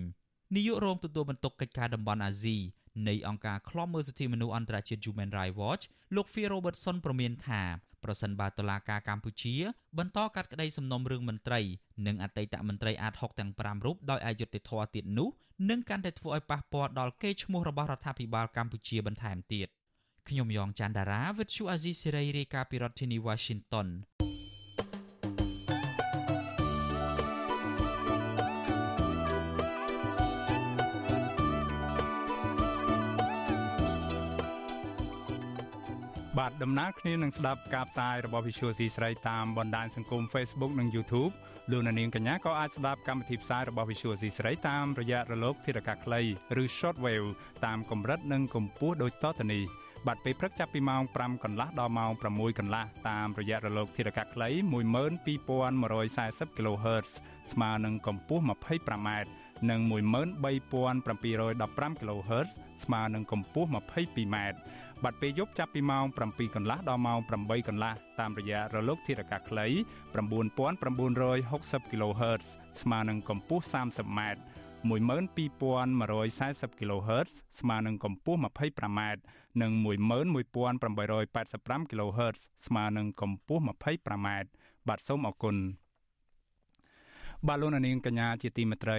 [0.55, 2.57] នាយករងទទួលបន្ទុកកិច្ចការតំបន់អាស៊ី
[3.09, 7.63] នៃអង្គការឃ្លាំមើលសិទ្ធិមនុស្សអន្តរជាតិ Human Rights Watch លោក Phil Robertson ប្រមានថា
[8.05, 9.55] ប្រសិនបើតុលាការកម្ពុជា
[9.99, 11.61] បន្តកាត់ក្តីសំណុំរឿងមន្ត្រី
[12.07, 15.29] និងអតីតមន្ត្រីអាត60ទាំង5រូបដោយអយុត្តិធម៌ទៀតនោះ
[15.71, 19.69] នឹងកាន់តែធ្វើឲ្យប៉ះពាល់ដល់កេរ្តិ៍ឈ្មោះរបស់រដ្ឋាភិបាលកម្ពុជាបន្ថែមទៀត
[20.29, 23.89] ខ្ញុំយ៉ងច័ន្ទដារាវិទ្យុអាស៊ីសេរីរាយការណ៍ពីរដ្ឋធានី Washington
[36.39, 41.33] បាទដំណើរគ្នានឹងស្ដាប់ការផ្សាយរបស់ Visual C ស្រីតាមបណ្ដាញសង្គម Facebook និង YouTube
[41.71, 46.21] លោកនាងកញ្ញាក៏អាចស្ដាប់កម្មវិធីផ្សាយរបស់ Visual C ស្រីតាមរយៈរលកធាតុអាកាសខ្លី
[46.63, 47.29] ឬ Shortwave
[47.67, 49.63] តាមកម្រិតនិងកម្ពស់ដូចតទៅនេះ
[50.07, 54.49] បាទពេលព្រឹកចាប់ពីម៉ោង5កន្លះដល់ម៉ោង6កន្លះតាមរយៈរលកធាតុអាកាសខ្លី
[55.55, 57.11] 12140 kHz
[57.53, 59.09] ស្មើនឹងកម្ពស់ 25m
[59.71, 62.49] និង13715 kHz
[62.85, 64.37] ស្មើនឹងកម្ពស់ 22m
[65.05, 69.67] បាត់ពេលយប់ចាប់ពីម៉ោង7កន្លះដល់ម៉ោង8កន្លះតាមរយៈរលកធាតុអាកាសខ្លី
[70.25, 72.43] 9960 kHz
[72.83, 74.21] ស្មើនឹងកម្ពស់ 30m
[74.89, 77.31] 12140 kHz
[77.61, 79.01] ស្មើនឹងកម្ពស់ 25m
[79.63, 84.29] និង11885 kHz ស្មើនឹងកម្ពស់ 25m
[84.89, 85.57] បាទសូមអរគុណ
[87.47, 88.99] បាទលោកនាងកញ្ញាជាទីមេត្រី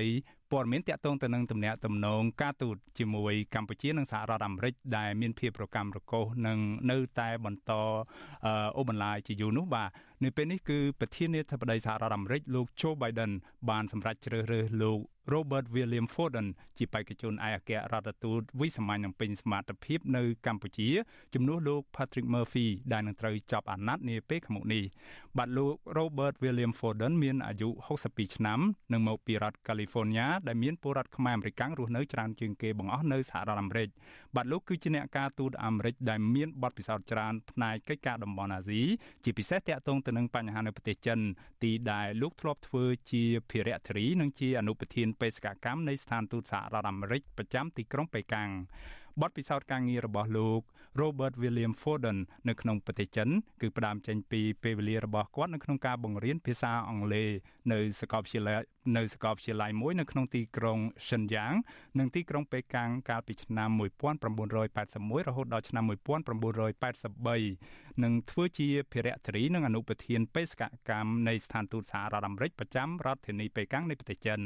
[0.52, 6.58] ព័ត៌មានតាក់ទងទៅនឹងទំនាក់ទំនងការទូតជាមួយកម្ពុជានិងសហរដ្ឋអាមេរិកដែលមានភាពប្រកម្មប្រកោសនិង
[6.92, 7.72] នៅតែបន្ត
[8.78, 9.90] អូបន្លាយជាយូរនោះបាទ
[10.24, 13.32] នៅពេលនេះគឺប្រធានាធិបតីសហរដ្ឋអាមេរិកលោក Joe Biden
[13.70, 15.00] បានសម្រេចជ្រើសរើសលោក
[15.34, 20.90] Robert William Forden ជាបេក្ខជនឯកអគ្គរដ្ឋទូតវិសាមញ្ញនឹងពេញសមត្ថភាពនៅកម្ពុជា
[21.34, 24.84] ជំនួសលោក Patrick Murphy ដែលនឹងត្រូវចាប់អាណត្តិនាពេលខាងមុខនេះ
[25.38, 27.70] បាទលោក Robert William Forden មានអាយុ
[28.04, 28.60] 62ឆ្នាំ
[28.94, 33.90] និងមកពីរដ្ឋ California ដែលមានពលរដ្ឋខ្មែរអាមេរិករស់នៅច្រើនជាងគេបង្អស់នៅសហរដ្ឋអាមេរិក
[34.36, 38.82] បាទលោកគឺជាអ្នកការទូតអាមេរិកដែលមានបទពិសោធន៍ច្រើនផ្នែកកិច្ចការតំបន់អាស៊ី
[39.24, 41.20] ជាពិសេសតាក់ទងទៅនឹងបញ្ហានៅប្រទេសចិន
[41.64, 48.50] ទីដែលលោកធ្លាប់ធ្វើជាភារៈធារីនិងជាអនុប្រធានបេសកកម្មនៃស្ថានទូតសហរដ្ឋអាមេរិកប្រចាំទីក្រុងប៉េកាំង
[49.22, 50.62] បទពិសោធន៍ការងាររបស់លោក
[51.02, 53.30] Robert William Forden នៅក្នុងប្រទេសចិន
[53.62, 57.28] គឺផ្ដើមចេញពីពេលវេលារបស់គាត់នៅក្នុងការបង្រៀនភាសាអង់គ្លេស
[57.72, 58.60] នៅសាកលវិទ្យាល័យ
[58.98, 61.58] នៅសាកលវិទ្យាល័យមួយនៅក្នុងទីក្រុង Shenyang
[62.00, 63.70] និងទីក្រុងប៉េកាំងកាលពីឆ្នាំ
[64.28, 74.40] 1981រហូតដល់ឆ្នាំ1983និងធ្វើជាភារៈធារីនិងអនុប្រធានបេសកកម្មនៃស្ថានទូតសហរដ្ឋអាមេរិកប្រចាំរដ្ឋធានីប៉េកាំងនៃប្រទេសចិន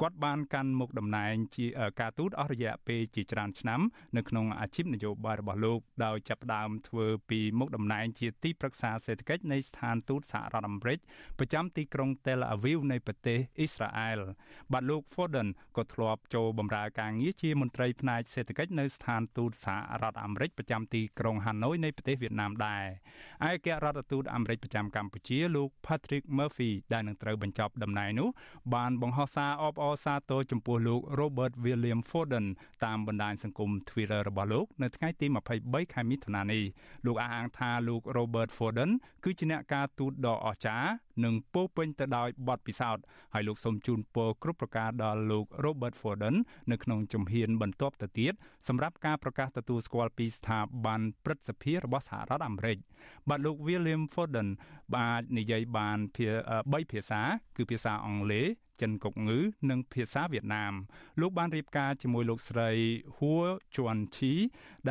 [0.00, 1.66] គាត់បានកាន់មុខតំណែងជា
[2.00, 3.80] ការទូតអស់រយៈពេលជាច្រើនឆ្នាំ
[4.16, 10.98] នៅក្នុងអាជីពនយោបាយរបស់លោកដោយចាប់ផ្ដើមធ្វើពីមុខតំណែងជាទីប្រឹក្សាសេដ្ឋកិច្ចនៃស្ថានទូតសហរដ្ឋអាមេរិក
[11.38, 14.18] ប្រចាំទីក្រុង Tel Aviv នៃប្រទេសអ៊ីស្រាអែល
[14.72, 22.84] បាទលោក Foden ក៏ធ្លាប់ចូលបម្រើការងារជាមន្ត្រីផ្នែកសេដ្ឋកិច្ចនៅស្ថានទូតសហរដ្ឋអាមេរិកប្រចាំទីក្រុង Hanoi នៃប្រទេសវៀតណាមដែរ
[23.50, 28.28] ឯករដ្ឋទូតអាមេរិកប្រចាំកម្ពុជាលោក Patrick Murphy ដែលនឹងត្រូវបញ្ចប់តំណែងនោះ
[28.74, 32.46] បានបង្ហោះសារអបអរសាទរចំពោះលោក Robert William Forden
[32.84, 35.26] តាមបណ្ដាញសង្គម Twitter របស់លោកនៅថ្ងៃទី
[35.60, 36.62] 23ខែមិថុនានេះ
[37.06, 38.90] លោកអះអាងថាលោក Robert Forden
[39.24, 40.90] គឺជាអ្នកការទូតដ៏អស្ចារ្យ
[41.24, 43.02] និងពោពេញទៅដោយបទពិសោធន៍
[43.34, 46.36] ហើយលោកសូមជូនពរគ្រប់ប្រការដល់លោក Robert Forden
[46.70, 48.32] នៅក្នុងជំហានបន្ទាប់ទៅទៀត
[48.68, 52.78] សម្រាប់ការប្រកាសទទួលស្គាល់ពីស្ថាប័នព្រឹទ្ធសភារបស់សហរដ្ឋអាមេរិក
[53.28, 54.48] បាទលោក William Forden
[54.94, 57.20] បាននិយាយបាន3ភាសា
[57.56, 58.46] គឺភាសាអង់គ្លេស
[58.82, 59.38] ចិនកុកងឺ
[59.70, 60.74] និងភាសាវៀតណាម
[61.20, 62.70] លោកបានរៀបការជាមួយលោកស្រី
[63.16, 64.32] ហួរជួនឈី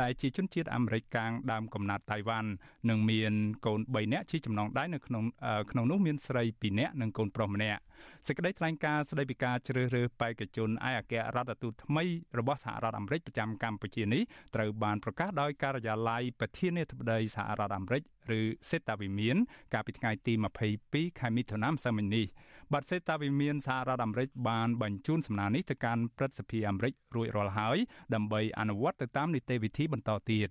[0.00, 2.50] ដែលជាជនជាតិអាមេរិកកាំងដើមកំណត់តៃវ៉ាន់
[2.88, 3.32] និងមាន
[3.66, 5.24] កូន3នាក់ជាចំណងដៃនៅក្នុង
[5.70, 7.80] ក្នុងនោះមានស្រី2នាក់និងកូនប្រុសម្នាក់
[8.26, 12.04] សេចក្តីថ្លែងការណ៍ស្តីពីការជ្រើសរើសបេក្ខជនឯកអគ្គរដ្ឋទូតថ្មី
[12.38, 14.22] របស់សហរដ្ឋអាមេរិកប្រចាំកម្ពុជានេះ
[14.54, 18.02] ត្រូវបានប្រកាសដោយការិយាល័យប្រធានាធិបតីសហរដ្ឋអាមេរិក
[18.38, 19.36] ឬសេតាវិមាន
[19.74, 20.34] កាលពីថ្ងៃទី
[20.76, 22.26] 22ខែមិថុនាឆ្នាំនេះ
[22.72, 27.78] បាត់សេតាវិមានសហរដ្ឋអាមេរិកបានបញ្ជូនសំណើនេះទៅកាន់ព្រឹទ្ធសភាអាមេរិករួចរាល់ហើយ
[28.14, 30.50] ដើម្បីអនុវត្តទៅតាមនីតិវិធីបន្តទៀត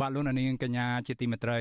[0.00, 1.60] បាទលោកនាងកញ្ញាជាទីមេត្រី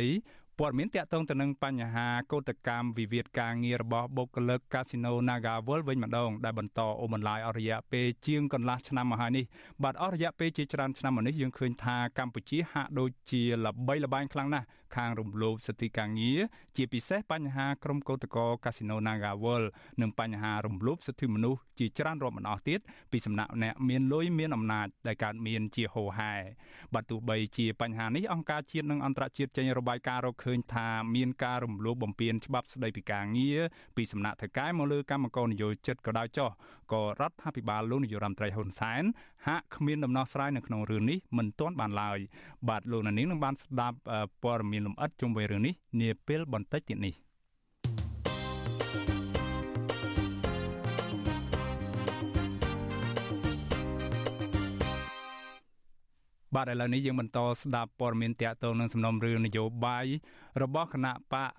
[0.60, 9.46] ព័ត៌មានតាក់ទងទៅនឹងបញ្ហាកោតកម្មវិវាទការងាររបស់បុគ្គលិកកាស៊ីណូ Naga World វិញម្ដងដែលបន្តអូបន្លាយអស់រយៈពេលជាងកន្លះឆ្នាំមកហើយនេះ
[9.84, 16.40] បាទអស់រយៈពេលជាច្រើនឆ្នាំមកនេះយើងឃើញថាកម្ពុជាហាក់ដូចជាល្បីល្បាញខ្លាំងណាស់ ខាងរំលោភសិទ្ធិការងារ
[16.76, 19.68] ជាពិសេសបញ្ហាក្រុមកោតក្រកាស៊ីណូ Naga World
[20.02, 22.80] និងបញ្ហារំលោភសិទ្ធិមនុស្សជាច្រើនរាប់មិនអស់ទៀត
[23.12, 26.34] ពីសំណាក់អ្នកមានលុយមានអំណាចដែលកើតមានជាហូរហែ
[26.94, 33.60] បើទោះបីជាបញ្ហានេះអង្គការជាតិនិងអន្តរជាតិចេញរបាយការណ៍រកឃើញថាមានការរំលោភបំពានច្បាប់ស្តីពីការងារ
[33.96, 36.50] ពីសំណាក់ថៅកែមកលើកម្មករនយោជិតក៏ដោយចោះ
[36.94, 39.04] ក៏រដ្ឋាភិបាលលោកនាយរដ្ឋមន្ត្រីហ៊ុនសែន
[39.48, 42.18] ហាក់គ្មានដំណោះស្រាយនៅក្នុងរឿងនេះមិនទាន់បានឡើយ
[42.70, 43.98] បាទលោកនាងនឹងបានស្ដាប់
[44.44, 47.14] ព័ត៌មានលម្អិតជុំវិញរឿងនេះនាពេលបន្តិចទៀតនេះ
[56.56, 60.06] បាទឥឡូវនេះយើងបន្តស្ដាប់ព័ត៌មានតាក់ទងនឹងសំណុំរឿងនយោបាយ
[60.62, 61.50] របស់គណៈបក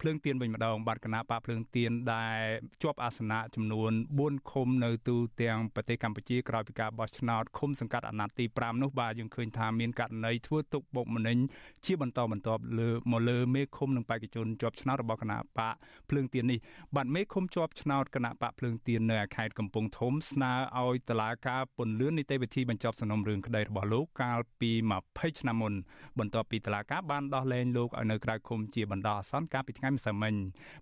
[0.00, 2.38] ភ្លើងទៀនវិញម្ដងបាទគណៈបកភ្លើងទៀនដែល
[2.82, 11.38] ជាប់អាសនៈចំនួន4ឃុំនៅទូទាំងប្រទេសកម្ពុជាក្រោយពីការបោះឆ្នោតឃុំសង្កាត់អាណត្តិទី5នោះបាទយើងឃើញថាមានករណីធ្វើទុកបុកម្នេញ
[11.84, 15.74] ជាបន្តបន្ទាប់លើមកលើមេឃុំនិងបេក្ខជនជាប់ឆ្នោតរបស់គណៈបក
[16.10, 16.58] ភ្លើងទៀននេះ
[16.96, 24.70] បាទមេឃុំជាប់ឆ្នោតគណៈបកភ្លើងទៀននៅខេត្តកំពង់ធំស្នើឲ្យតុលាការពន្យានីតិវិធីបញ្ចប់សំណុំរឿងក្តីរបស់លោកកាលពី
[25.04, 25.72] 20ឆ្នាំមុន
[26.18, 30.34] បន្ទាប់ពីតុលាការបានដោះលែងលោកឲ្យនៅក្រៅឃុំជាបណ្ដោះអាសន្នកាលពីថ្ងៃម្សិលមិញ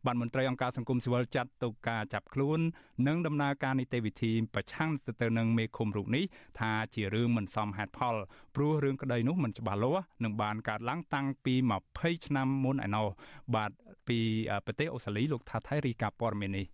[0.07, 2.61] បានមន្ត្រីអង្គការសង្គមស៊ីវិលចាត់ទុកការចាប់ខ្លួន
[3.07, 4.91] និងដំណើរការនីតិវិធីប្រឆាំង
[5.23, 6.25] ទៅនឹងមេឃុំរូបនេះ
[6.61, 8.17] ថាជារឿងមិនសមហេតុផល
[8.55, 11.55] ព្រោះរឿងក្តីនោះមិនច្បាស់លាស់និងបានកើតឡើងតាំងពី
[11.91, 13.07] 20ឆ្នាំមុនឯណោះ
[13.55, 13.71] បាទ
[14.09, 14.19] ពី
[14.67, 16.67] ប្រទេសអូស្ត្រាលីលោកថាថៃរីកាព័ត៌មាននេះ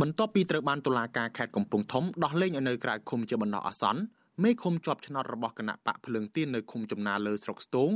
[0.00, 4.00] បន្ទាប់ពីត្រូវបានតុលាការខេត្តកំពង់ធំដោះលែងឲ្យនៅក្រៅឃុំជាបណ្ដោះអាសន្ន
[4.44, 7.90] មេឃុំជាប់ឆ្នោតរបស់គណៈបកភ្លើងទៀននៅឃុំចំណាលើស្រុកស្ទង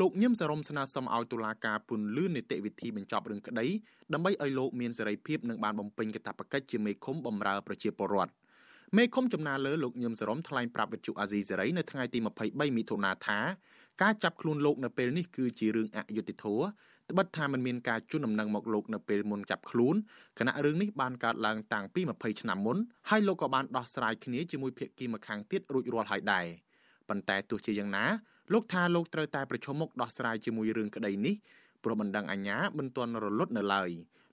[0.00, 3.66] លោកញឹមសរំស្នើសុំឲ្យតុលាការពន្យល់នីតិវិធីបញ្ចប់រឿងក្តី
[4.12, 8.32] ដើម្បីឲ្យលោកមានសេរីភាពនិងបានបំពេញកាតព្វកិច្ចជាមេឃុំបម្រើប្រជាពលរដ្ឋ
[8.96, 13.38] មេឃុំចំណាលើលោកញឹមសរំថ្លែងប្រាប់វិទ្យុអាស៊ីសេរីនៅថ្ងៃទី23មិថុនាថា
[14.02, 16.64] ការចាប់ខ្លួនលោកនៅពេលនេះគឺជារឿងអយុត្តិធម៌
[17.10, 19.96] ត្បិតថាมันមានការជូនដំណឹងមកលោកនៅពេលមុនចាប់ខ្លួន
[20.38, 22.76] គណៈរឿងនេះបានកើតឡើងតាំងពី20ឆ្នាំមុន
[23.10, 26.46] ហើយលោកក៏បានដោះស្រាយគ្នាជាមួយភាគីម្ខាងទៀតរួចរាល់ហើយដែរ
[27.08, 28.04] ប៉ុន្តែទោះជាយ៉ាងណា
[28.52, 31.34] លោកថាលោកត្រូវតែប្រឈមមុខដោះស្រាយជាមួយរឿងក្តីនេះ
[31.84, 33.90] ព្រោះបណ្ដឹងអាញាមិនទាន់រលត់នៅឡើយ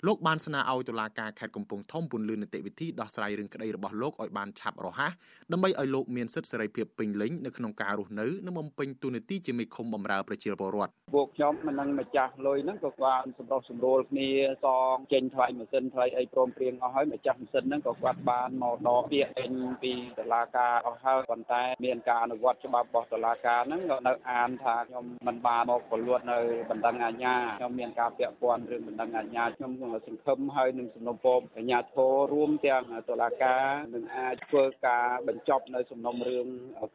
[0.08, 5.12] លោកបានស្នើឲ្យតុលាការខេត្តកំពង់ធំពន្យល់នីតិវិធីដោះស្រាយរឿងក្តីរបស់លោកឲ្យបានឆាប់រហ័ស
[5.52, 14.30] ដើម្បីឲ្យលោកមានសិទ្ធិសេរីភាពពេញលេញនៅក្នុងការរស់នៅនិងបំពេញតួនាទីជាមេឃុំបម្រើប្រជាពលរដ្ឋពួកខ្ញុំមិននឹងម្ចាស់លុយហ្នឹងក៏គាត់សម្រុះសម្រួលគ្នា
[14.66, 19.52] សងចេញថ្លៃម៉ាស៊ីនថ្លៃអីព្រមព្រៀងអស់ហើយម្ចាស់ម៉ាស៊ីនហ្នឹងក៏គាត់បានមកដកពាក្យពេញ
[19.84, 29.72] ពីតុលាការអស់ហើយប៉ុន្តែមានការអនុវត្តច្បាប់របស់តុលាការហ្នឹងក៏នៅអានថាខ្ញុំមិនបានមកពលួតនៅបណ្ដឹងអាជ្ញាខ្ញុំមានការពាក់ព័ន្ធរឿងបណ្ដឹងអាជ្ញាខ្ញុំ
[30.08, 36.48] សង្ឃឹមហើយនឹងសំណុំពរអាជ្ញាធររួមទាំងតុលាការនឹងអាចធ្វើការបញ្ចប់នៅសំណុំរឿង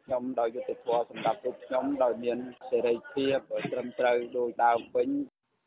[0.03, 2.37] ខ្ញុំដោយយុត្តិធម៌សម្រាប់គ្រប់ខ្ញុំដោយមាន
[2.69, 3.37] សេរីភាព
[3.71, 5.09] ត្រឹមត្រូវដោយដើមវិញ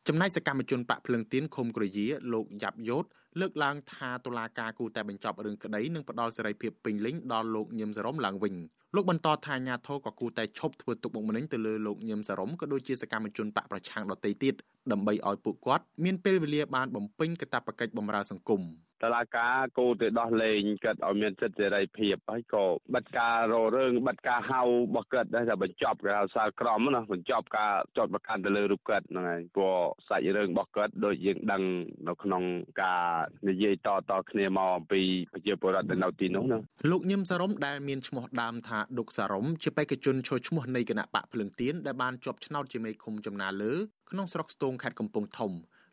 [0.08, 3.04] ចំណែកសកម្មជនបកភ្លឹងទៀនឃុំក្រយាលោកយ៉ាប់យ៉ូត
[3.40, 8.54] លើកឡើងថាតុលាការគូតែបញ្ចប់រឿងក្តីនិងផ្ដល់សេរីភាពពេញលេញដល់លោកញឹមសរំឡើងវិញ
[8.94, 14.54] លោកបន្តថាអាញាធរក៏គូតែឈប់ធ្វើទុកបុកម្នេញទៅលើលោកញឹមសរំក៏ដូចជាសកម្មជនបកប្រឆាំងដទៃទៀត
[14.92, 18.60] ដើម្បីឲ្យពួកគាត់មានពេលវេលាបានបំពេញកាតព្វកិច្ចបម្រើសង្គម។
[19.02, 29.76] តឡាការគោទៅដោះលែងគាត់ឲ្យមានសិទ្ធិសេរីភាពហើយក៏បិទការររឿងបិទការហៅរបស់គាត់ដែរតែបញ្ចប់គេហៅសាលក្រមណាបញ្ចប់ការចោតប្រកាន់ទៅលើរូបគាត់ហ្នឹងហើយព្រោះ
[30.08, 31.62] សាច់រឿងរបស់គាត់ដូចយើងដឹង
[32.08, 32.42] នៅក្នុង
[32.82, 33.04] ការ
[33.48, 36.58] និយាយតតគ្នាមកអំពីប្រជាពលរដ្ឋនៅទីនោះណា
[36.90, 43.72] លោកញឹមសារំដែលមានឈ្មោះដើមថាដុកសារំជាបេក្ខជនឈរឈ្មោះនៃគណៈបកភ្លឹងទៀនដែលបានជាប់ឆ្នោតជាមេឃុំចំណាលើ
[44.10, 45.52] ក្នុងស្រុកស្ទងខេត្តកំពង់ធំ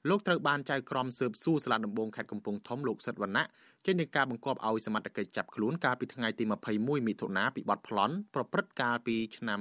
[0.10, 3.46] លោកត្រូវបានចៅក្រមស៊ើបសួរសាលាដំបងខេត្តកំពង់ធំលោកសិទ្ធវណ្ណៈ
[3.86, 6.44] ចេញនៃការបង្គាប់ឲ្យសមត្ថកិច្ចចាប់ខ្លួនកាលពីថ្ងៃទី
[6.76, 9.60] 21មិថុនាពីបទប្លន់ប្រព្រឹត្តកាលពីឆ្នាំ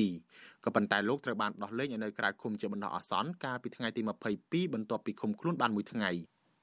[0.00, 4.02] 2002ក៏ប៉ុន្តែលោកត្រូវបានដោះលែងឲ្យនៅក្រៅឃុំជាបណ្ដោះអាសន្នកាលពីថ្ងៃទី
[4.38, 6.10] 22បន្ទាប់ពីឃុំខ្លួនបានមួយថ្ងៃ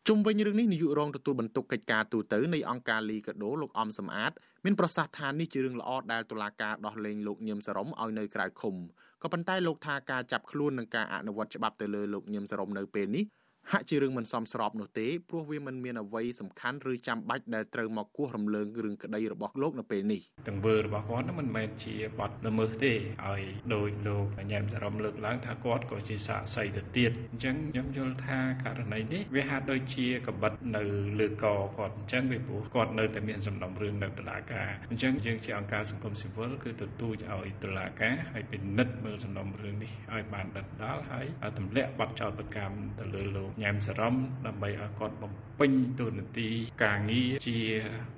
[0.08, 4.32] ជុំវិញរឿងនេះនាយករងទទួលបន្ទុកកិច្ចការទូតនៃអង្គការលីកាដូលោកអំសំអាត
[4.66, 8.76] មានប្រសាសន៍ថានេះជារឿងល្អដែលតុលាការដោះលែងលោកញឹមសរំឲ្យនៅក្រៅឃុំ
[9.22, 13.24] ក៏ប៉ុន្តែលោកថាការចាប់ខ្លួននិងការអនុវត្តច្បាប់ទៅលើលោកញឹមសរំនៅពេលនេះ
[13.72, 23.42] ហាក់ជារឿងមិនសមស្របនោះទេព្រោះវាមិនមានអ្វីសំខាន់ឬចាំបាច់ដែលត្រូវមកគោះរំលើងរឿងក្តីរបស់លោកនៅពេលនេះទង្វើរបស់គាត់មិនមែនជាបទល្មើសទេឲ្យ
[23.76, 30.84] ដោយលោកញ៉ែមសារំលើកឡើងថាគាត់ក៏ជាសាកសីទៅទៀតអញ្ចឹងខ្ញុំយល់ថាករណីនេះវាហាក់ដូចជាកបិតនៅ
[31.20, 41.26] លើកគាត់អញ្ចឹងវាព្រោះគាត់នៅតែមានសំណុំរឿងនៅតុលាការអញ្ចឹងយើងជាអង្គការសង្គមស៊ីវិលគឺទទូចឲ្យតុលាការឲ្យពិនិត្យមើលសំណុំរឿងនេះឲ្យបានដិតដល់ហើយ
[41.58, 46.48] ទម្លាក់បទចោទប្រកាន់ទៅលើលោកញ៉ែមសរំដើម្បីឲ្យគាត់បំពេញតួនាទី
[46.84, 47.60] ការងារជា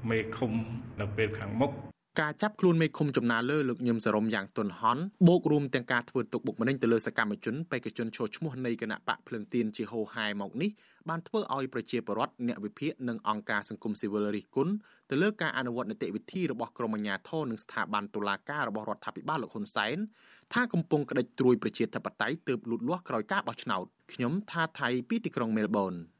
[0.09, 0.51] មេឃុំ
[0.99, 1.71] នៅពេលខាងមុខ
[2.21, 10.69] ការចាប់ខ្លួនមេឃុំចំណាលើលោកញឹមសរមយ៉ាងទន់ហន់បូករួមទាំងការធ្វើទុកបុកម្នេញទៅលើសកម្មជនបេក្ខជនឈរឈ្មោះនៃគណៈបកភ្លើងទៀនជាហោហាយមកនេះ
[11.09, 14.73] បានធ្វើឲ្យប្រជាពលរដ្ឋអ្នកវិភាគនិងអង្គការសង្គមស៊ីវិលរិះគន់
[15.09, 19.97] ទៅលើការអនុវត្តនីតិវិធីរបស់ក្រមអាជ្ញាធរនិងស្ថាប័នតុលាការរបស់រដ្ឋាភិបាលលោកហ៊ុនសែន
[20.53, 26.12] ថាកំពុងក្តិចត្រួយប្រជាធិបតេយ្យទើបលូតលាស់ក្រោយការបោះឆ្នោតខ្ញុំថាថៃពីទីក្រុងមែលប៊ន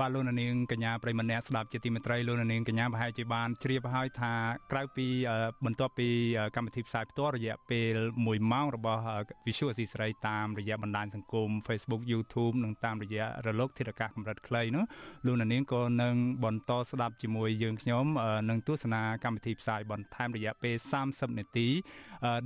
[0.00, 4.32] បាទលោកនាងកញ្ញាប្រិមម្នាក់ស្ដាប់ជាទីមេត្រីលោកនាងកញ្ញាប្រហែលជាបានជ្រាបហើយថា
[4.72, 5.06] ក្រៅពី
[5.64, 6.08] បន្ទាប់ពី
[6.56, 9.02] កម្មវិធីផ្សាយផ្ទាល់រយៈពេល1ម៉ោងរបស់
[9.46, 14.84] Visual អស៊ីសេរីតាមរយៈបណ្ដាញសង្គម Facebook YouTube និងតាមរយៈរលកធាតុអាកាសកម្រិតខ្លីនោះ
[15.26, 18.04] លោកនាងក៏នឹងបន្តស្ដាប់ជាមួយយើងខ្ញុំ
[18.50, 21.68] នឹងទស្សនាកម្មវិធីផ្សាយបន្ថែមរយៈពេល30នាទី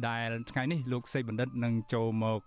[0.09, 2.41] ដែលថ្ងៃនេះលោកសេបណ្ឌិតនឹងចូលមក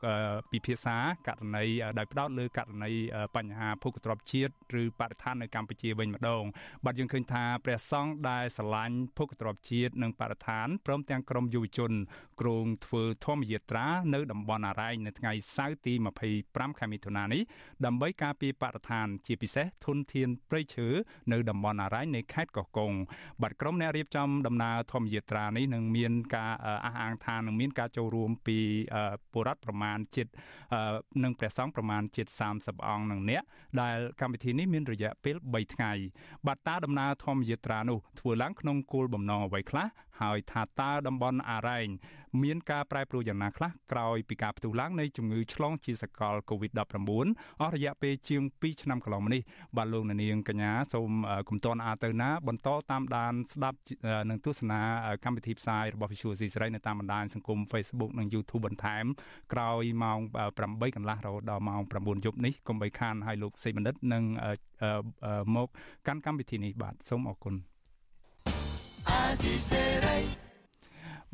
[0.52, 1.66] ពិភាក្សាករណី
[1.98, 2.92] ដោយផ្ដោតលើករណី
[3.36, 6.43] បញ្ហាភូកទ្របជាតិឬបរិស្ថាននៅកម្ពុជាវិញម្ដង
[6.86, 11.91] បាទយើងឃើញថាព្រះសង្ឃដែលស្រឡាញ់ភូកទ្របជាតិនិងបរិស្ថានព្រមទាំងក្រមយុវជន
[12.41, 15.93] គ្រងធ្វើធម្មយាត្រានៅតំបន់អរ៉ែងនៅថ្ងៃសៅរ៍ទី
[16.36, 17.41] 25ខែមិថុនានេះ
[17.86, 20.88] ដើម្បីការពារបរិស្ថាន ជាពិសេសធនធានព្រៃឈើ
[21.32, 22.91] នៅតំបន់អរ៉ែងនៃខេត្តកោះកុង
[23.41, 26.53] បាទក្រុមអ្នករៀបចំដំណើរធម្មយាត្រានេះនឹងមានការ
[26.86, 28.58] អះអាងថានឹងមានការចូលរួមពី
[29.34, 30.27] បុរដ្ឋប្រមាណជិត
[31.24, 33.44] និងព្រះសង្ឃប្រមាណជិត30អង្គនឹងអ្នក
[33.82, 35.92] ដែលកម្មវិធីនេះមានរយៈពេល3ថ្ងៃ
[36.48, 39.86] បាទតាដំណើរធម្មយាត្រានោះធ្វើឡើងក្នុងគោលបំណងអ្វីខ្លះ
[40.21, 41.88] ហើយថាតើតំបន់អារ៉ែង
[42.43, 46.82] មានការប្រែប្រួលយ៉ាងណាខ្លះក្រោយពីការផ្ទុះឡើងនៃជំងឺឆ្លងជាសកល COVID-19
[47.62, 49.41] អស់រយៈពេលជាង2ឆ្នាំកន្លងមកនេះ
[49.78, 51.12] បាទលោកនាងកញ្ញាសូម
[51.49, 53.78] គុំតនអាទៅណា បន្តតាមដានស្ដាប់
[54.30, 54.80] និងទស្សនា
[55.23, 59.06] កម្មវិធីផ្សាយរបស់ Visual C សេរីនៅតាមបណ្ដាញសង្គម Facebook និង YouTube បន្ថែម
[59.54, 60.19] ក្រោយម៉ោង
[60.58, 64.23] 8កន្លះរហូតដល់ម៉ោង9យប់នេះកុំបីខានឲ្យលោកសេបណ្ឌិតនឹង
[65.56, 65.67] មក
[66.08, 67.73] កាន់កម្មវិធីនេះបាទសូមអរគុណ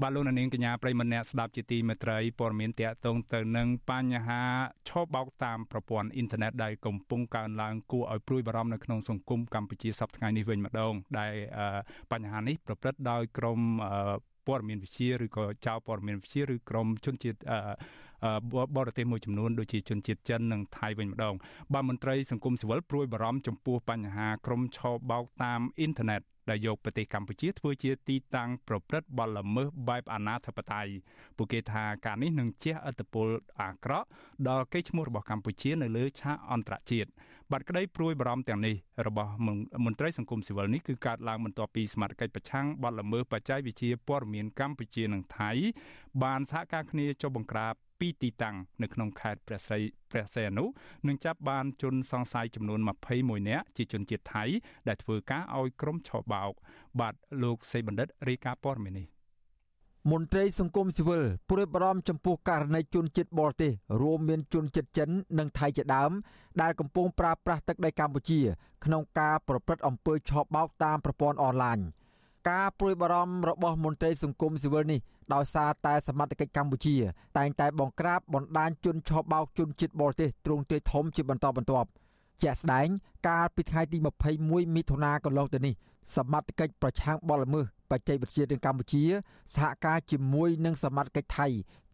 [0.02, 4.42] បាទលោកនាងកញ្ញាប្រិមនៈស្ដាប់ជាទីមេត្រីព័ត៌មានតកតងទៅនឹងបញ្ហា
[4.90, 11.34] ឆោបបោកតាមប្រព័ន្ធអ៊ីនធឺណិតដែលកំពុងកើនឡើងគួរឲ្យព្រួយបារម្ភនៅក្នុងសង្គមកម្ពុជាសប្តាហ៍នេះវិញម្ដង ដែល
[12.12, 13.60] បញ្ហានេះប្រព្រឹត្តដោយក្រម
[14.48, 17.40] ព័ត៌មានវិទ្យាឬក៏ចៅព័ត៌មានវិទ្យាឬក្រមជនជាតិ
[18.76, 21.36] បរទេសមួយចំនួនដូចជាជនជាតិចិននិងថៃវិញម្ដង
[21.74, 30.92] បាទមន្ត្រីសង្គមស៊ីវិលព្រួយបារម្ភចំពោះបញ្ហាក្រុមឆោបបោកតាមអ៊ីនធឺណិត ដែលយកប្រទេសកម្ពុជាធ្វើជាទីតាំងប្រព្រឹត្តបទល្មើសបែបអនាធិបតេយ្យ
[31.38, 33.28] ពួកគេថាការនេះនឹងជះឥទ្ធិពល
[33.62, 34.08] អាក្រក់
[34.48, 37.10] ដល់កេរ្តិ៍ឈ្មោះរបស់កម្ពុជានៅលើឆាកអន្តរជាតិ
[37.54, 38.76] បាត់ក្តីព្រួយបារម្ភទាំងនេះ
[39.08, 39.32] របស់
[39.86, 45.52] មន្ត្រីសង្គមស៊ីវិលនេះគឺកើតឡើងបន្ទាប់ពីសមាជិកប្រឆាំងបទល្មើសបច្ចេកវិទ្យាព័ត៌មានកម្ពុជានិងថៃ
[46.24, 49.80] បានសហការគ្នាចុះបង្ក្រាបពីទីតាំងនៅក្នុងខេត្តព្រះសី
[50.12, 50.66] ព្រះសីហនុ
[51.08, 52.80] នឹងចាប់បានជនសង្ស័យចំនួន
[53.14, 54.44] 21នាក់ជាជនជាតិថៃ
[54.88, 56.54] ដែលធ្វើការឲ្យក្រុមឆោបោក
[57.00, 59.19] បាទលោកសេបណ្ឌិតរាយការណ៍ព័ត៌មាននេះ
[60.08, 65.10] មន្ត្រីសង្គមស៊ីវិលព្រួយបារម្ភចំពោះករណីជនជាតិបរទេសរួមមានជនជាតិចិន
[65.40, 66.12] និងថៃជាដើម
[66.62, 68.40] ដែលកំពុងប្រើប្រាស់ទឹកដីកម្ពុជា
[68.86, 71.80] ក្នុងការប្រព្រឹត្តអំពើឆោបបោកតាមប្រព័ន្ធអនឡាញ
[72.50, 75.00] ការព្រួយបារម្ភរបស់មន្ត្រីសង្គមស៊ីវិលនេះ
[75.34, 76.96] ដោយសារតែសមត្ថកិច្ចកម្ពុជា
[77.38, 81.90] តែងតែបង្ក្រាបបណ្ដាញជនឆោបបោកជនជាតិបរទេសទ្រង់ទ្រាយធំជាបន្តបន្ទាប់
[82.44, 82.88] ជាក់ស្ដែង
[83.28, 83.98] កាលពីថ្ងៃទី
[84.38, 85.74] 21មិថុនាកន្លងទៅនេះ
[86.16, 89.04] សមត្ថកិច្ចប្រឆាំងបទល្មើសបច្ចេកវិទ្យានៅកម្ពុជា
[89.56, 91.48] សហការជាមួយនឹងសមត្ថកិច្ចថៃ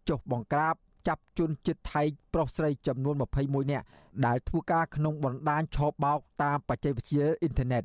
[0.09, 0.75] ចុះបង្ក្រាប
[1.07, 2.03] ចាប់ជនជាតិថៃ
[2.33, 3.85] ប្រុសស្រីចំនួន21នាក់
[4.25, 7.83] ដែលធ្វើការក្នុងបណ្ដាញឆោបបោកតាមបច្ចេកវិទ្យាអ៊ីនធឺណិត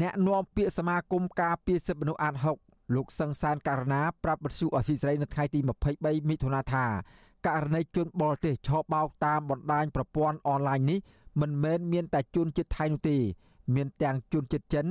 [0.00, 2.34] អ្នកនាំពាក្យសមាគមការពារសិទ្ធិមនុស្សអាត
[2.66, 5.60] 6លោកសង្សានករណាប្រាប់បទសុអសីស្រីនៅថ្ងៃទី
[5.94, 6.84] 23មិថុនាថា
[7.46, 10.98] ករណីជនបរទេសឆោបបោកតាមបណ្ដាញប្រព័ន្ធអនឡាញនេះ
[11.40, 13.16] មិនមែនមានតែជនជាតិថៃនោះទេ
[13.74, 14.86] មានទាំងជនជាតិចិន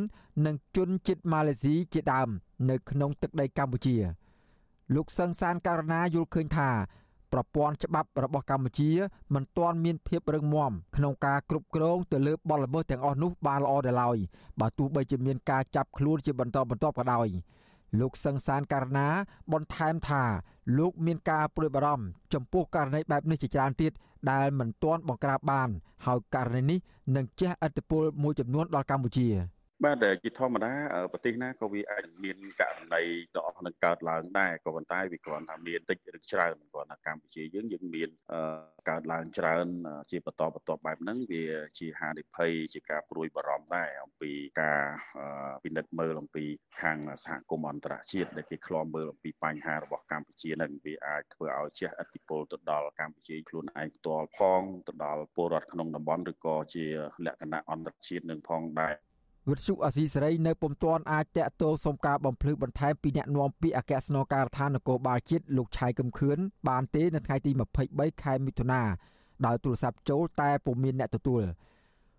[0.45, 2.29] និងជនជាតិម៉ាឡេស៊ីជាដើម
[2.69, 3.97] នៅក្នុងទឹកដីកម្ពុជា
[4.95, 6.69] លោកសង្សានករណាយល់ឃើញថា
[7.33, 8.89] ប្រព័ន្ធច្បាប់របស់កម្ពុជា
[9.33, 14.17] មិនទាន់មានភាពរឹងមាំក្នុងការគ្រប់គ្រងទៅលើបទល្មើសទាំងអស់នោះបានល្អដល់ឡើយ
[14.59, 17.27] បើទោះបីជាមានការចាប់ខ្លួនជាបន្តបន្ទាប់ក៏ដោយ
[17.99, 19.07] លោកសង្សានករណា
[19.53, 20.23] បន្ថែមថា
[20.77, 23.91] លោកមានការព្រួយបារម្ភចំពោះករណីបែបនេះជាច្រើនទៀត
[24.31, 25.69] ដែលមិនទាន់បង្ក្រាបបាន
[26.05, 26.79] ហើយករណីនេះ
[27.15, 29.27] នឹងជះឥទ្ធិពលមួយចំនួនដល់កម្ពុជា
[29.85, 30.73] បាទជាធម្មតា
[31.11, 33.03] ប្រទេសណាក៏វាអាចមានករណី
[33.37, 38.09] ដ៏នឹងកើតឡើងដែរក៏ប៉ុន្តែវាគ្រាន់តែមានតិចឬច្រើនគ្រាន់តែកម្ពុជាយើងយើងមាន
[38.89, 39.67] កើតឡើងច្រើន
[40.11, 41.45] ជាបន្តបន្ទាប់បែបហ្នឹងវា
[41.79, 44.81] ជាហានិភ័យជាការព្រួយបារម្ភដែរអំពីការ
[45.63, 46.45] ពិនិត្យមើលអំពី
[46.81, 56.85] ខាងសហគមន៍អន្តរជាតិដែលគេឃ្លាំមើលអំពីបញ្ហារបស់កម្ពុជានឹងវាអាចធ្វើឲ្យជះឥទ្ធិពលទៅដល់កម្ពុជាខ្លួនឯងផ្ទាល់ផងទៅដល់ពលរដ្ឋក្នុងតំបន់ឬក៏ជា
[57.25, 58.95] លក្ខណៈអន្តរជាតិនឹងផងដែរ
[59.49, 66.37] វិទ្យុអាស៊ីសេរីនៅពុំទាន់អាចតាក់ទងសុំការបំភ្លឺបន្ថែមពីអ្នកនាំពាក្យអគ្គស្នងការដ្ឋាននគរបាលជាតិលោកឆៃកឹមខឿន
[66.69, 67.51] បានទេនៅថ្ងៃទី
[67.87, 68.81] 23ខែមិថុនា
[69.45, 71.43] ដោយទូរស័ព្ទចូលតែពុំមានអ្នកទទួល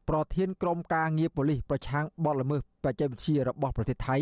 [0.09, 4.17] ប្រធានក្រុមការងារប៉ូលីសប្រឆាំងបទល្មើសបច្ចេកវិទ្យារបស់ប្រទេសថៃ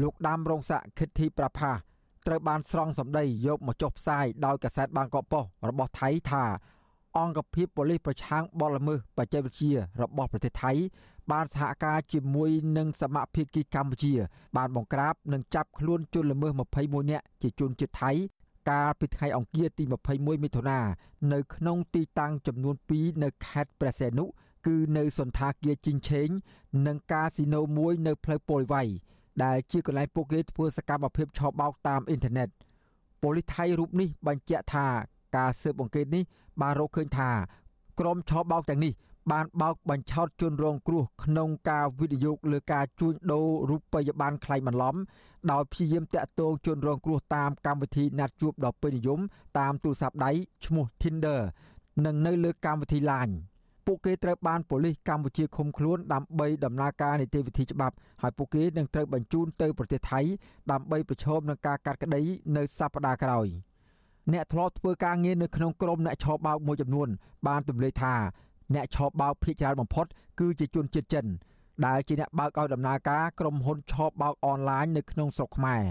[0.00, 1.72] លោកដាមរងស័កខិតធីប្រផា
[2.26, 6.44] ត្រូវបានស្រង់សម្ដីយកមកចុះផ្សាយដោយកាសែតបាងកកប៉ុស្តិ៍របស់ថៃថា
[7.18, 10.72] អង្គភាពប៉ូលីសប្រឆាំងបទល្មើសបច្ចេកវិទ្យារបស់ប្រទេសថៃ
[11.32, 14.12] បានសហការជាមួយនឹងសមាភិកីកម្ពុជា
[14.56, 16.52] បានបង្ក្រាបនិងចាប់ខ្លួនជនល្មើស
[16.82, 18.12] 21នាក់ជាជនជាតិថៃ
[18.70, 20.80] កាលពីថ្ងៃអង្គារទី21មិថុនា
[21.32, 24.24] នៅក្នុងទីតាំងចំនួន2នៅខេត្តព្រះសីហនុ
[24.66, 26.28] គឺនៅសន្តាគារជីងឆេង
[26.86, 28.82] និងកាស៊ីណូមួយនៅផ្លូវពលវៃ
[29.44, 32.48] ដែលជាកន្លែងពួកគេធ្វើសកម្មភាពឆបោកតាមអ៊ីនធឺណិត
[33.22, 34.86] ប៉ូលីសថៃរូបនេះបញ្ជាក់ថា
[35.36, 36.24] ការស៊ើបអង្កេតនេះ
[36.60, 37.30] បានរកឃើញថា
[38.00, 38.92] ក្រុមឆបោកទាំងនេះ
[39.32, 44.96] បានបោកបញ្ឆោតជនរងគ្រោះក្នុងការវិនិយោគលើការជួញដូររូបិយប័ណ្ណក្លែងបន្លំ
[45.50, 49.20] ដោយព្យាយាមតាក់ទងជនរងគ្រោះតាមកម្មវិធីណាត់ជួបដ៏ពេញនិយម
[49.58, 50.30] តាមទូរស័ព្ទដៃ
[50.66, 51.40] ឈ្មោះ Tinder
[52.04, 53.34] និងនៅលើកម្មវិធី Line
[53.86, 60.20] ពួកគេត្រូវបានប៉ូលីសកម្ពុជាឃុំខ្លួនដើម្បីដំណើរការនីតិវិធីច្បាប់ហើយពួកគេនឹងត្រូវបញ្ជូនទៅប្រទេសថៃ
[60.72, 62.22] ដើម្បីប្រឈមនឹងការកាត់ក្តី
[62.56, 63.46] នៅសប្តាហ៍ក្រោយ
[64.32, 67.08] អ្នកធ្លាប់ធ្វើការងារនៅក្នុងក្រុមអ្នកឆោបោកមួយចំនួន
[67.46, 68.14] បានទម្លាយថា
[68.74, 70.06] អ្នកឆោបបោកភ័យច្រើនបំផុត
[70.40, 71.26] គឺជាជនជាតិចិន
[71.86, 75.82] ដែលជាអ្នកបើកឲ្យដំណើរការក្រុមហ៊ុនឆោបបោកអនឡាញនៅក្នុងស្រុកខ្មែរ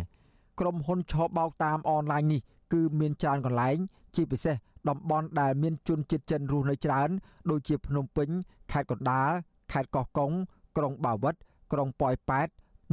[0.60, 2.42] ក្រុមហ៊ុនឆោបបោកតាមអនឡាញនេះ
[2.74, 3.78] គឺមានច្រើនកន្លែង
[4.16, 4.56] ជាពិសេស
[4.90, 7.10] តំបន់ដែលមានជនជាតិចិនរស់នៅច្រើន
[7.50, 8.30] ដូចជាភ្នំពេញ
[8.72, 9.32] ខេត្តកណ្ដាល
[9.72, 10.32] ខេត្តកោះកុង
[10.78, 11.36] ក្រុងបាវិត
[11.72, 12.48] ក្រុងប៉ោយប៉ែត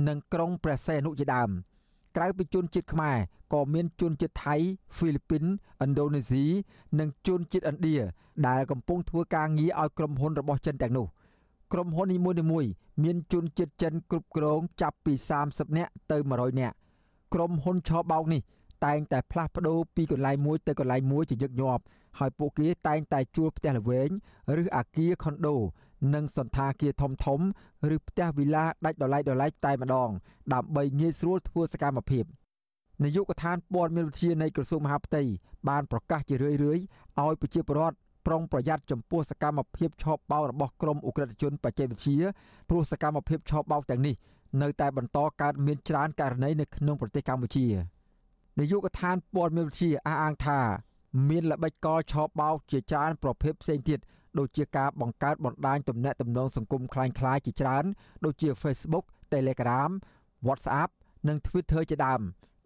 [0.09, 1.51] និងក្រុងព្រះសីហនុជាដើម
[2.17, 3.17] ក្រៅពីជនជាតិខ្មែរ
[3.53, 4.57] ក៏មានជនជាតិថៃ
[4.97, 5.45] ហ្វីលីពីន
[5.85, 6.45] ឥណ្ឌូនេស៊ី
[6.99, 7.97] និងជនជាតិឥណ្ឌា
[8.49, 11.07] ដែលកំពុងធ្វើការងារឲ្យក្រុមហ៊ុនរបស់ចិនទាំងនោះ
[11.73, 12.71] ក្រុមហ៊ុននីមួយៗ
[13.03, 15.12] មានជនជាតិចិនគ្រប់គ្រងចាប់ពី
[15.47, 16.75] 30នាក់ទៅ100នាក់
[17.35, 18.41] ក្រុមហ៊ុនឆោបោកនេះ
[18.85, 21.83] តែងតែផ្លាស់ប្ដូរពីកន្លែងមួយទៅកន្លែងមួយជាញឹកញាប់
[22.19, 24.11] ហើយពួកគេតែងតែជួលផ្ទះល្វែង
[24.62, 25.57] ឬអាគារខុនដូ
[26.14, 27.40] និងសន្តាគារធំធំ
[27.95, 30.11] ឬផ្ទះវីឡាដាច់ដោយឡែកដោយឡែកតែម្ដង
[30.55, 32.24] ដើម្បីងាយស្រួលធ្វើសកម្មភាព
[33.05, 35.22] នាយកដ្ឋានព័ត៌មានវិទ្យានៃក្រសួងមហាផ្ទៃ
[35.68, 36.80] បានប្រកាសជារឿយៗឲ្យ
[37.40, 42.18] ប្រជាពលរដ្ឋប្រុងប្រយ័ត្នចំពោះសកម្មភាពឆបបោករបស់ក្រមអ ுக ្រិតជនបច្ចេកវិទ្យា
[42.68, 44.14] ព្រោះសកម្មភាពឆបបោកទាំងនេះ
[44.62, 47.66] នៅតែបន្តកើតមានច្រើនករណីនៅក្នុងប្រទេសកម្ពុជា
[48.59, 50.61] នាយកដ្ឋានព័ត៌មានវិទ្យាអះអាងថា
[51.28, 53.99] មានល្បិចកលឆបបោកជាច្រើនប្រភេទផ្សេងទៀត
[54.39, 57.86] ដូចជាការបង្កើតបណ្ដាញទំនាក់ទំនងសង្គមคล้ายៗជាច្រើន
[58.26, 59.91] ដូចជា Facebook Telegram
[60.47, 60.89] WhatsApp
[61.28, 62.22] និង Twitter ជាដើម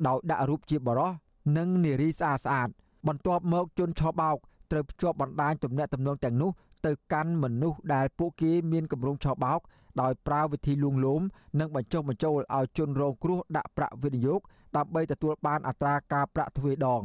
[0.08, 1.12] ដោយដាក់រូបជាបរិស
[1.58, 2.70] និងនារីស្អាតស្អាត
[3.08, 4.38] បន្ទាប់មកជនឆបោក
[4.72, 6.52] ត្រូវភ្ជាប់បណ្ដាញទំនាក់ទំនងទាំងនោះ
[6.86, 9.60] ទៅកាន់មនុស្សដែលពួកគេមានកម្រងឆបោក
[10.02, 11.22] ដោយប្រើវិធីលួងលោម
[11.60, 14.42] និងបញ្ចុះបញ្ចូលឲ្យជនរងគ្រោះដាក់ប្រាក់វិនិយោគ
[14.78, 17.02] ដើម្បីទទួលបានអត្រាការប្រាក់ទ្វេដង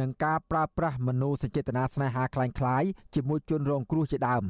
[0.00, 4.44] និងការប្រើប្រាស់មនោសញ្ចេតនាស្នេហាคล้ายៗជាមួយជនរងគ្រោះជាដើម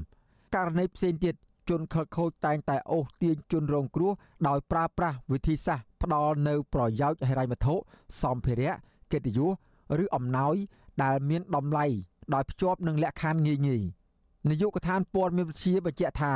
[0.55, 1.35] ករណីផ្សេងទៀត
[1.71, 4.13] ជនខិលខូចតែងតែអូសទាញជនរងគ្រោះ
[4.49, 7.75] ដោយប្រើប្រាស់វិធីសាស្ត្រផ្ដល់នៅប្រយោជន៍ហិរញ្ញវត្ថុ
[8.23, 8.73] សម្ភារៈ
[9.13, 9.51] កិត្តិយស
[10.03, 10.55] ឬអំណោយ
[11.03, 11.87] ដែលមានតម្លៃ
[12.35, 13.83] ដោយភ្ជាប់នឹងលក្ខខណ្ឌងាយងាយ
[14.51, 16.35] នាយកដ្ឋានព័ត៌មានវិទ្យាបញ្ជាក់ថា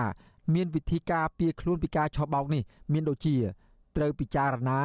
[0.55, 3.36] មានវិធីការពារខ្លួនពីការឆបោកនេះមានដូចជា
[3.96, 4.80] ត្រូវពិចារណា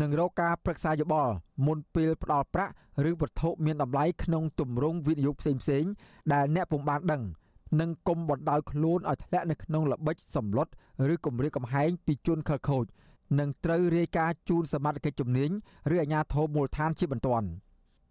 [0.00, 1.32] និងរកការប្រឹក្សាយោបល់
[1.66, 2.72] មុនពេលផ្ដល់ប្រាក់
[3.10, 5.90] ឬវត្ថុមានតម្លៃក្នុងទម្រង់វិនិយោគផ្សេងៗ
[6.32, 7.22] ដែលអ្នកពុំបានដឹង
[7.80, 10.68] និងគុំបណ្ដោយខ្លួនឲ្យធ្លាក់នៅក្នុងល្បិចសម្លុត
[11.12, 12.84] ឬគម្រាមកំហែងពីជនខិលខូច
[13.38, 15.50] និងត្រូវរាយការណ៍ជូនសមត្ថកិច្ចជំនាញ
[15.94, 17.46] ឬអាជ្ញាធរមូលដ្ឋានជាបន្ទាន់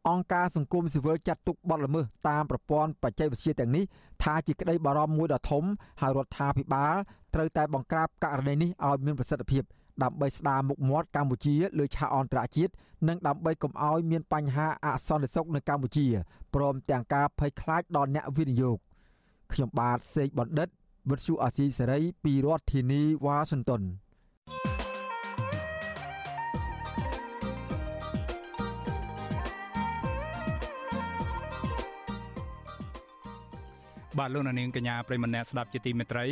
[0.07, 3.83] អង្គការសង្គមស៊ីវិលចាត់ទុកបទល្មើសតាមប្រព័ន្ធបច្ចេកវិទ្យាទាំងនេះ
[4.23, 5.63] ថាជាក្តីបារម្ភមួយដ៏ធំ
[6.01, 6.95] ហើយរដ្ឋាភិបាល
[7.33, 9.63] ត្រូវតែបង្ក្រាបករណីនេះឲ្យមានប្រសិទ្ធភាព
[10.04, 12.74] ដើម្បីស្ដារមុខមាត់កម្ពុជាលើឆាកអន្តរជាតិ
[13.08, 16.08] និងដើម្បីកុំឲ្យមានបញ្ហាអសន្តិសុខនៅកម្ពុជា
[16.54, 18.78] ព្រមទាំងការភ័យខ្លាចដល់អ្នកវិនិយោគ
[19.54, 20.70] ខ្ញុំបាទសេកបណ្ឌិត
[21.10, 23.84] វិទ្យុអាស៊ីសេរីពីរដ្ឋធានីវ៉ាស៊ីនតោន
[34.20, 36.26] បាទលោកនាងកញ្ញាប្រិមម្នាក់ស្ដាប់ជាទីមេត្រី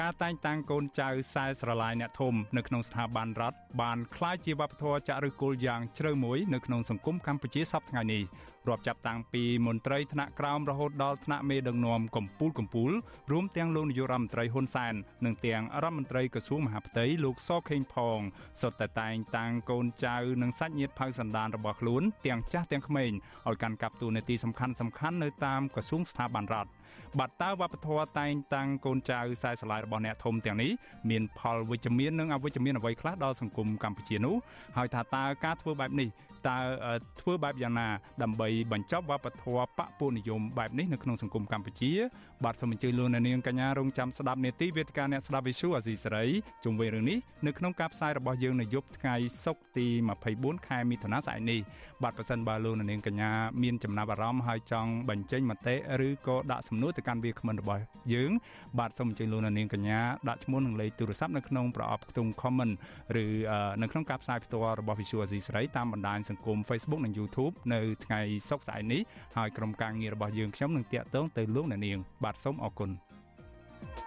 [0.00, 8.22] ការតែងតាំងកូនចៅខ្សែស្រឡាយអ្នកធំនៅក្នុងស្ថាប័នរដ្ឋបានคล้ายជាវប្បធម៌ចាក់ឫសគល់យ៉ាងជ្រៅមួយនៅក្នុងសង្គមកម្ពុជាសប្តាហ៍នេះ
[8.68, 12.92] រាប់ចាប់តាំងពីមន្ត្រីថ្នាក់ក្រោមរហូតដល់ថ្នាក់មេដឹកនាំកម្ពុជាកម្ពុជា
[13.32, 14.94] រួមទាំងលោកនាយករដ្ឋមន្ត្រីហ៊ុនសែន
[15.24, 18.20] និងទាំងរដ្ឋមន្ត្រីក្រសួងមហាផ្ទៃលោកសខេងផង
[18.60, 23.10] សុទ្ធតែតែងតាំងកូនចៅនិងសាច់ញាតិផៅសន្តានរបស់ខ្លួនទាំងចាស់ទាំងក្មេង
[23.48, 26.70] ឲ្យកាន់កាប់តួនាទីសំខាន់ៗនៅតាមក្រសួងស្ថាប័នរដ្ឋ
[27.19, 30.71] បាទតើវប្បធម៌តែងតាំងកូនចៅខ្សែស្រឡាយរបស់អ្នកធំទាំងនេះ
[31.09, 34.35] មានផលវិជ្ជមាននិងអវិជ្ជមានអ្វីខ្លះដល់សង្គមកម្ពុជានោះ
[34.77, 36.09] ហើយថាតើការធ្វើបែបនេះ
[36.47, 36.57] តើ
[37.21, 37.87] ធ្វើបែបយ៉ាងណា
[38.23, 41.91] ដើម្បីបញ្ចប់វប្បធម៌បពុនិយមបែបនេះនៅក្នុងសង្គមកម្ពុជា
[42.45, 46.25] បាទសូមអញ្ជើញលោកអ្នកនាងកញ្ញារងចាំស្ដាប់នេតិវេទិកាអ្នកស្ដាប់វិទ្យុអាស៊ីសេរី
[46.63, 47.17] ជុំវិញរឿងនេះ
[47.47, 49.15] នៅក្នុងការផ្សាយរបស់យើងនៅយប់ថ្ងៃ
[49.45, 49.87] សុក្រទី
[50.27, 51.59] 24ខែមិថុនាស្អែកនេះ
[52.03, 53.31] បាទប្រសិនបើលោកអ្នកនាងកញ្ញា
[53.63, 55.75] មានចំណាប់អារម្មណ៍ហើយចង់បញ្ចេញមតិ
[56.07, 57.81] ឬក៏ដាក់សំណួរទៅកាន់វាគ្មិនរបស់
[58.13, 58.31] យើង
[58.79, 59.99] បាទសូមអញ្ជើញលោកអ្នកនាងកញ្ញា
[60.29, 62.73] ដាក់ឈ្មោះនិងលេខទូរស័ព្ទនៅក្នុងប្រអប់ខ្ទង់ comment
[63.23, 63.25] ឬ
[63.81, 68.19] នៅក្នុងការផ្សាយផ្ទាល់របស់ Visual Asia សេរីតាមបណ្ដាញសង្គម Facebook និង YouTube នៅថ្ងៃ
[68.49, 69.01] សុក្រស្អែកនេះ
[69.37, 72.91] ហើយក្រុមការងាររបស់យើងខ្ញុំនឹងតាក់ទងទៅលោកអ្នកនាងបាទសូមអរគុណ។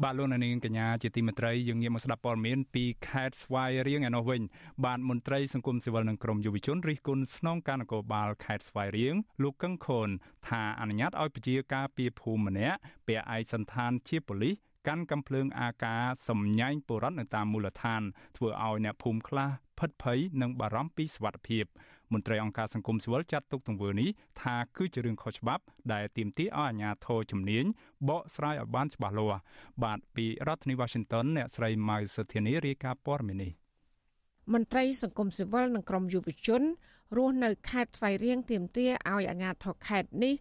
[0.00, 4.42] បាទលោកនាងកញ្ញាជាទីមេត្រីយើងងាកមកស្ដាប់ព័ត៌មានពីខេត្តស្វាយរៀងឯនោះវិញ
[4.84, 10.08] បាទមន្ត្រីសង្គមស៊ីវិលនិងក្រមយុវជនរិះគន់ស្នងការនគរបាលខេត្តស្វាយរៀងលោកកឹងខុន
[10.48, 14.54] ថាអនុញ្ញាតឲ្យប្រជាការពីភូមិម្នាក់ពាក់ឯកសន្តានជាប៉ូលីស
[14.88, 18.02] កាន់កំភ្លើងអាការសម្ញែងបុរដ្ឋនៅតាមមូលដ្ឋាន
[18.36, 21.64] ធ្វើឲ្យអ្នកភូមិខ្លះផិតភ័យនិងបារម្ភពីសុវត្ថិភាព
[22.12, 24.08] មន្ត្រីអង្គការសង្គមស៊ីវិលចាត់ទុកទង្វើនេះ
[24.42, 27.64] ថាគឺជារឿងខុសច្បាប់ដែលទាមទារឲ្យអាជ្ញាធរជំនាញ
[28.08, 29.40] បកស្រាយឲ្យបានច្បាស់លាស់
[29.82, 33.52] បាទពីរដ្ឋធានី Washington អ្នកស្រីម៉ៅសុធានីរាយការណ៍ព័ត៌មាននេះ
[34.52, 36.62] មន្ត្រីសង្គមស៊ីវិលនិងក្រមយុវជន
[37.16, 40.34] រស់នៅខេត្តស្វាយរៀងទាមទារឲ្យអាជ្ញាធរខេត្តនេះ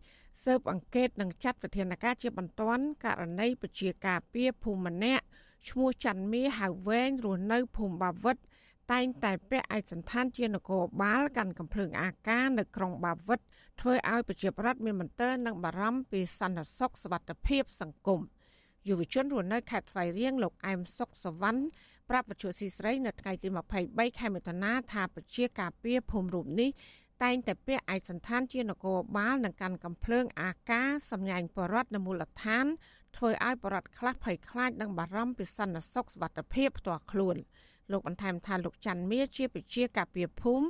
[0.43, 5.23] ស៊ើបអង្កេតនិងចាត់វិធានការជាបន្ទាន់ករណីប្រជាការពារភូមិម្នាក់
[5.69, 8.37] ឈ្មោះច័ន្ទមាហៅវែងរស់នៅភូមិបាវិត
[8.92, 13.40] តែងតែពាក់ឯកសន្តានជានគរបាលកាន់កំភ្លើងអាការនៅក្រុងបាវិត
[13.80, 18.20] ធ្វើឲ្យប្រជាប្រដ្ឋមានមន្ទិលនិងបារម្ភពីសន្តិសុខសวัสดิភាពសង្គម
[18.88, 21.60] យុវជនរស់នៅខេត្តស្វាយរៀងលោកអែមសុកសវណ្ណ
[22.10, 23.48] ប្រាប់វិទ្យុស៊ីស្រីនៅថ្ងៃទី
[23.82, 26.70] 23ខែមិថុនាថាប្រជាការពារភូមិរូបនេះ
[27.22, 32.66] តែងតែពាក់ឯកសន្តានជានគរបាលនិងកាន់កំភ្លើងអាការសម្ញែងបរដ្ឋនៅមូលដ្ឋាន
[33.16, 37.36] ធ្វើឲ្យបរដ្ឋខ្លះភ័យខ្លាចនិងបារម្ភពីសន្តិសុខសวัสดิភាពផ្ទាល់ខ្លួន។
[37.91, 40.65] លោកបន្ថែមថាលោកច័ន្ទមាជាពជាកាពីភូមិ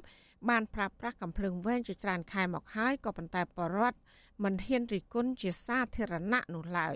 [0.50, 3.98] បានប្រើប្រាស់កំភ្លើងវែងជាច្រើនខែមកហើយក៏ប៉ុន្តែបរដ្ឋ
[4.44, 6.96] មិនហ៊ានរិះគន់ជាសាធារណៈនោះឡើយ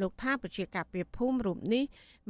[0.00, 1.84] លោកថាប្រជាកាពីភូមិរូបនេះ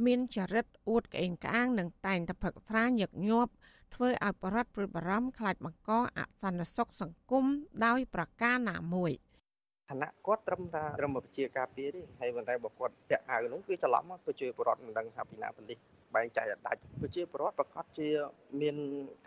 [0.05, 3.51] មានចរិតអួតក្អេងក្អាងនិងតែងតែផឹកស្រាញឹកញាប់
[3.93, 7.45] ធ្វើឲ្យបរដ្ឋព្រួយបារម្ភខ្លាចបង្កអសន្តិសុខសង្គម
[7.85, 9.11] ដោយប្រការណាមួយ
[9.89, 15.79] ឋានៈគាត់ត្រឹមថាត្រឹមប្រជាការពារទេហើយប៉ុន្តែបើគាត់ពាក់អាវនោះគឺច្រឡំទៅជួយបរដ្ឋមិនដឹងថាពីណាប៉ូលីស
[16.15, 18.09] បែងចែកឲ្យដាច់ប្រជាពលរដ្ឋប្រកាសជា
[18.61, 18.75] មាន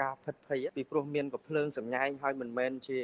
[0.02, 2.98] ការភិតភ័យពីព្រោះមានកំភ្លើងសម្ញែងហើយមិនមែនជា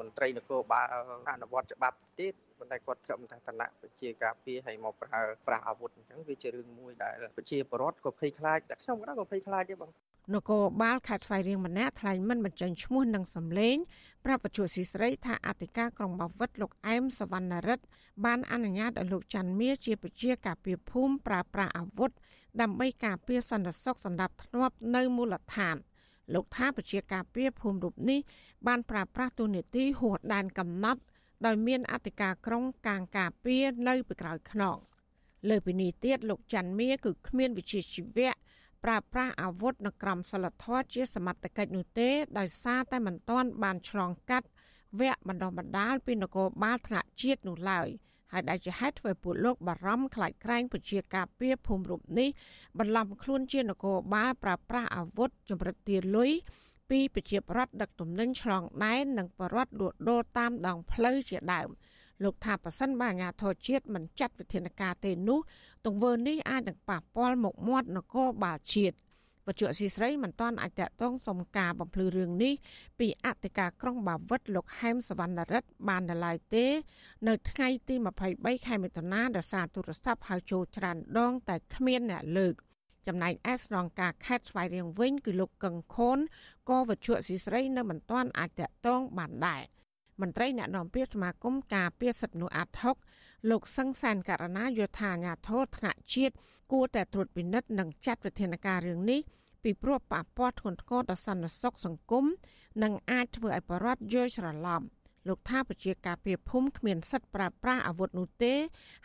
[0.00, 0.86] មន្ត្រីនគរបាល
[1.32, 9.90] អនុវត្តច្បាប់ទៀតប៉ុន្តែគាត់ត្រឹមតែឋានៈប្រជាការពារហើយមកប្រើប្រាស់អាវុធអញ្ចឹងវាជារឿងមួយដែលប្រជាពលរដ្ឋក៏ភ័យខ្លាចតែខ្ញុំក៏ក៏ភ័យខ្លាចដែរបង
[10.34, 13.76] នគរបាលខេត្តស្វាយរៀងម្នាក់ថ្លែងមិនបញ្ចេញឈ្មោះនិងសម្លេង
[14.24, 17.84] ប្រាប់បច្ចុប្បន្នស៊ីស្រីថាអធិការក្រុងបាវិតលោកអែមសវណ្ណរិទ្ធ
[18.24, 22.10] បានអនុញ្ញាតឲ្យលោកច័ន្ទមាជាពជាការពារភូមិប្រើប្រាស់អាវុធ
[22.60, 25.76] ដើម្បីការពារសន្តិសុខសម្រាប់ធ្នាប់នៅមូលដ្ឋាន
[26.34, 28.20] លោកថាពជាការពារភូមិរូបនេះ
[28.66, 31.00] បានប្រើប្រាស់ទូនីតិហួសដែនកំណត់
[31.46, 34.76] ដោយមានអធិការក្រុងកាងការពារនៅពីក្រោយខ្នង
[35.48, 38.32] លើពីនេះទៀតលោកច័ន្ទមាគឺគ្មានវិជាជីវៈ
[38.84, 44.48] ប្រើប្រាស់អាវុធនៅក្រមសីលធម៌ជាសមត្ថកិច្ចនោះទេ ដោយសារតែមិនទាន់បានឆ្លងកាត់
[45.00, 47.88] វគ្គបណ្ដុះបណ្ដាលពីនគរបាលថ្នាក់ជាតិនោះឡើយ
[48.32, 52.28] ហើយដែលជាហេតុធ្វើពួកលោកបារម្ភខ្លាចក្រែងប្រជាការពារភូមិរូបនេះ
[52.78, 56.30] បន្លំខ្លួនជានគរបាលប្រើប្រាស់អាវុធចម្រិតទាលុយ
[56.90, 61.68] ពីប្រជាប្រដ្ឋដឹកទំនិញឆ្លងដែននិងបរដ្ឋលួចដូរតាមដងផ្លូវជាដើម
[62.22, 65.40] លោកថាប៉ះសិនបើអាជ្ញាធរជាតិមិនចាត់វិធានការទេនោះ
[65.86, 68.96] ទង្វើនេះអាចនឹងប៉ះពាល់មុខមាត់នគរបាលជាតិ
[69.46, 72.54] វត្ថុអសីស្រីមិនទាន់អាចតតងសុំការបំភ្លឺរឿងនេះ
[72.98, 76.66] ពីអធិការក្រុងបាវិតលោកហែមសវណ្ណរិទ្ធបាននៅឡើយទេ
[77.28, 77.94] នៅថ្ងៃទី
[78.30, 82.54] 23ខែមិថុនាដោយសារទូរស័ព្ទហៅចូលច្រើនដង តែគ្មានអ្នកលើក
[83.06, 86.18] ចំណែកឯស្នងការខេត្តស្វាយរៀងវិញគឺលោកកឹងខូន
[86.68, 89.62] ក៏វត្ថុអសីស្រីនៅមិនទាន់អាចតតងបានដែរ
[90.20, 92.96] មន្ត្រីអ្នកនាំពាក្យសមាគមការពារសិទ្ធិមនុស្សអាត់ហុក
[93.50, 96.34] លោកសង្សានករណាយោធាអាញាធរថ្នាក់ជាតិ
[96.72, 99.20] គួរតែត្រួតពិនិត្យនិងចាត់វិធានការរឿងនេះ
[99.62, 102.24] ពីព្រោះប៉ះពាល់ធ្ងន់ធ្ងរដល់សន្តិសុខសង្គម
[102.82, 104.82] និងអាចធ្វើឲ្យបរដ្ឋយល់ច្រឡំ
[105.28, 108.54] លោកថាប្រជាការពីភូមិគ្មានសិទ្ធិប្រើប្រាស់អាវុធនោះទេ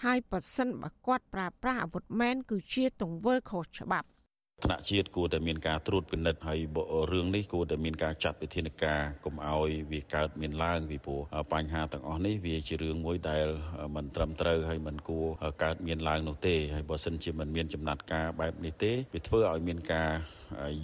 [0.03, 4.07] ហើយប៉ះសិនបើគាត់ប្រើប្រាស់អាវុធមែនគឺជាទង្វើខុសច្បាប់
[4.65, 6.59] ថ្នាក់ជាតិគួរតែមានការត្រួតពិនិត្យហើយ
[7.11, 11.21] រឿងនេះគួរតែមានការចាត់វិធានការកុំឲ្យវាកើតមានឡើងពីព្រោះ
[11.53, 13.47] បញ្ហាទាំងអស់នេះវាជារឿងមួយដែល
[13.95, 15.25] មិនត្រឹមត្រូវហើយមិនគួរ
[15.63, 20.09] កើតមានឡើងនោះទេហើយបើសិនជាមិនមានចំណាត់ការបែបនេះទេវាធ្វើឲ្យមានការ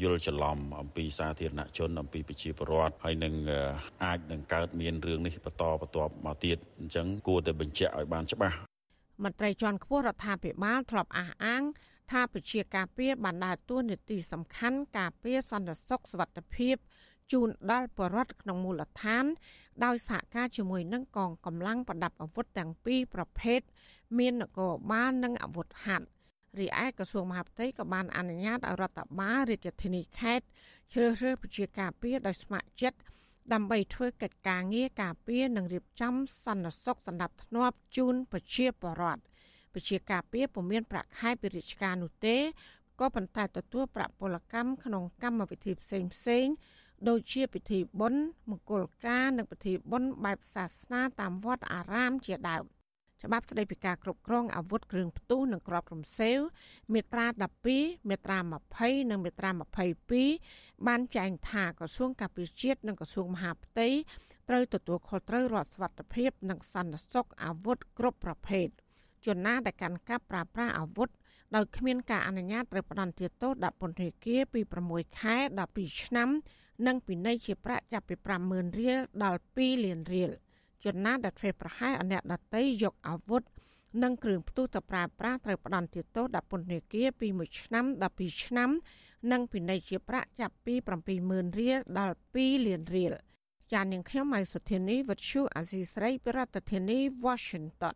[0.02, 3.34] យល់ច្រឡំអំពីសាធារណជនអំពីប្រជាពលរដ្ឋហើយនឹង
[4.04, 8.58] អាចនឹងកើតមានរឿងនេះបន្តបន្ទាប់មកទៀតអញ្ចឹងគួរតែបញ្ជាក់ឲ្យបានច្បាស់
[9.24, 11.64] មន្ត្រីជាន់ខ្ពស់រដ្ឋាភិបាលធ្លាប់អះអាង
[12.14, 16.76] ថាពជាការពារបានដើរតួនាទីសំខាន់ការពារសន្តិសុខសុវត្ថិភាព
[17.32, 19.26] ជូនដល់ប្រជារដ្ឋក្នុងមូលដ្ឋាន
[19.84, 23.60] ដោយសហការជាមួយនឹងកងកម្លាំងប្រដាប់អាវុធទាំងពីរប្រភេទ
[24.18, 26.06] មាននគរបាលនិងអាវុធហត្ថ
[26.60, 30.46] រីឯក្រសួងមហាផ្ទៃក៏បានអនុញ្ញាតឲ្យរដ្ឋបាលរាជធានីខេត្ត
[30.94, 33.00] ជ្រើសរើសប្រជាការពារដោយស្ម័គ្រចិត្ត
[33.54, 36.14] ដើម្បីធ្វើកិច្ចការងារការពារនិងរៀបចំ
[36.46, 39.22] សន្តិសុខសម្ដាប់ធ្នាប់ជូនប្រជាពលរដ្ឋ
[39.76, 42.38] ពជាការពារពុំមានប្រាក់ខែពីរាជការនោះទេ
[43.00, 46.46] ក៏ប៉ុន្តែទទួលប្រាក់ពលកម្មក្នុងកម្មវិធីផ្សេងផ្សេង
[47.10, 52.64] ដូចជាពិធីបុណ្យមង្គលការនិងពិធីបុណ្យបែបសាសនាតាមវត្តអារាមជាដើម
[53.24, 56.38] ច្បាប់ស្តីពីការគ្រប់គ្រងអាវុធគ្រឿងផ្ទុះនិងគ្រាប់រំសេវ
[56.94, 57.26] មាត្រា
[57.68, 58.38] 12មាត្រា
[58.74, 59.50] 20និងមាត្រា
[60.18, 63.88] 22បានចែងថាក្រសួងកាពិជាតិនិងក្រសួងមហាផ្ទៃ
[64.50, 68.68] ត្រូវទទួលខុសត្រូវរដ្ឋសវត្ថភាពនិងសន្តិសុខអាវុធគ្រប់ប្រភេទ
[69.28, 71.10] ជនណាដែលកាន់កាប់ប្រើប្រាស់អាវុធ
[71.56, 76.30] ដោយគ្មានការអនុញ្ញាតត្រូវផ្តន្ទាទោសដាក់ពន្ធនាគារពី6ខែដល់2ឆ្នាំ
[76.88, 78.16] និងពិន័យជាប្រាក់ចាប់ពី
[78.48, 80.32] 50000រៀលដល់2លានរៀល
[80.84, 83.44] ជនណាដែលធ្វើប្រហែសអអ្នកដតីយកអាវុធ
[84.04, 88.70] និងគ្រឿងផ្ទុះទៅប្រើប្រាស់ត្រូវផ្តន្ទាទោសដាក់ពន្ធនាគារពី1ឆ្នាំដល់2ឆ្នាំ
[89.32, 90.74] និងពិន័យជាប្រាក់ចាប់ពី
[91.18, 93.14] 70000រៀលដល់2លានរៀល
[93.74, 97.96] ចាននាងខ្ញុំម៉ៃសុធានីវັດឈូអាស៊ីស្រីប្រធានាធិបតី Washington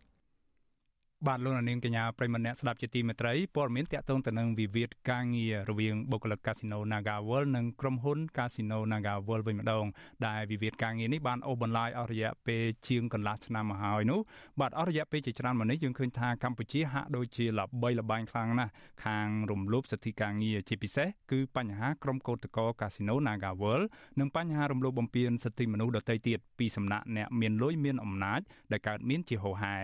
[1.25, 9.85] បាទលោកនាងកញ្ញាប្រិមម្នាក់ស្ដាប់ជាទីមេត្រីព័ត៌មានតកតងទៅនឹងវិវាទការងាររវាងបុគ្គលិកកាស៊ីណូ Naga World និងក្រុមហ៊ុនកាស៊ីណូ Naga World វិញម្ដង
[10.27, 14.19] ដែលវិវាទការងារនេះបានអូសបន្លាយអស់រយៈពេលជាងកន្លះឆ្នាំមកហើយនោះ
[14.59, 18.71] បាទអស់រយៈពេលជាច្រើនមកនេះយើងឃើញថាកម្ពុជាហាក់ដូចជាល្បីល្បាញខ្លាំងណាស់
[19.05, 23.85] ខាងរំលោភសិទ្ធិការងារជាពិសេសគឺបញ្ហាក្រុមកោតក្រកាស៊ីណូ Naga World
[24.19, 28.41] និងបញ្ហារំលោភបំពានសិទ្ធិមនុស្សដទៃទៀតពីសំណាក់អ្នកមានលុយមានអំណាច
[28.71, 29.77] ដែលកើតមានជាហូរហែ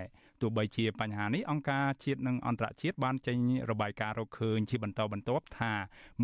[0.43, 3.37] ទោះបីជាបញ្ហានេះអង្គការជាតិនិងអន្តរជាតិបានចេញ
[3.71, 5.73] របាយការណ៍រកឃើញជាបន្តបន្ទាប់ថា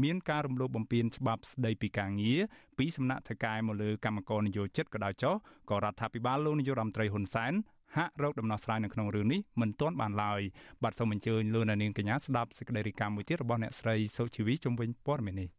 [0.04, 2.40] មានការរំលោភបំពានច្បាប់ស្តីពីការងារ
[2.78, 5.36] ពីសំណាក់ថៅកែមកលើកម្មករនយោជិតក៏ដោយចុះ
[5.70, 7.54] ក៏រដ្ឋាភិបាលលោកនាយករដ្ឋមន្ត្រីហ៊ុនសែន
[7.98, 10.42] ហាក់រកដំណោះស្រាយនៅក្នុងរឿងនេះមិនទាន់បានឡើយ
[10.84, 15.50] បាទសូមអញ្ជើញលោកនាងកញ្ញាស្ដាប់សេចក្តីរាយការណ៍មួយទៀតរបស់អ្នកស្រីសុជីវីជំវិញព័ត៌មាននេះ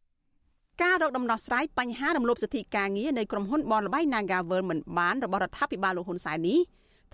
[0.82, 6.58] ការរកដំណោះស្រាយបញ្ហារំលោភសិទ្ធិការងារនៃក្រុមហ៊ុនបនលបៃ Nagavel មិនបានរបស់រដ្ឋាភិបាលលោកហ៊ុនសែននេះ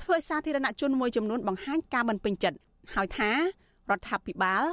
[0.01, 2.59] ធ្វើសាធារណជនមួយចំនួនបង្ហាញការមិនពេញចិត្ត
[2.95, 4.65] ហើយថារដ្ឋាភិបាល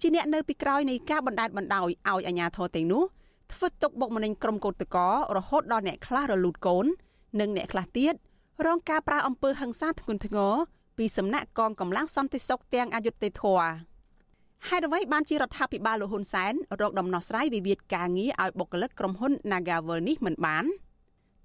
[0.00, 3.02] ជាអ្នកនៅពីក្រោយនៃការបណ្ដេតបណ្ដោយឲ្យអាជ្ញាធរទាំងនោះ
[3.52, 6.86] ធ្វើទុកបុកម្នេញក្រុមកោតក្ររហូតដល់អ្នកខ្លះរលូតកូន
[7.40, 8.14] និងអ្នកខ្លះទៀត
[8.66, 10.54] រងការប្រើអំពើហិង្សាធ្ងន់ធ្ងរ
[10.98, 13.62] ពីសំណាក់កងកម្លាំងសន្តិសុខទាំងអយុធធរ
[14.68, 20.64] ហេតុអ្វីបានជារដ្ឋាភិបាលលោកហ៊ុនសែនរកដំណោះស្រាយវិវាទការងារឲ្យបុគ្គលិកក្រុមហ៊ុន Nagavel នេះមិនបាន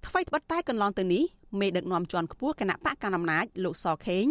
[0.08, 1.24] អ្វីត្បិតតែកន្លងទៅនេះ
[1.60, 4.26] មេដឹកនាំជាន់ខ្ពស់គណៈបកកណ្ដាលអំណាចលោកសខេង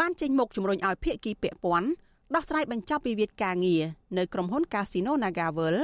[0.00, 1.88] បានចេញមុខជំរុញឲ្យភាគីពាក់ព័ន្ធ
[2.34, 3.82] ដោះស្រាយបញ្ចប់វិវាទការងារ
[4.18, 5.76] នៅក្រុមហ៊ុន Casino Nagavel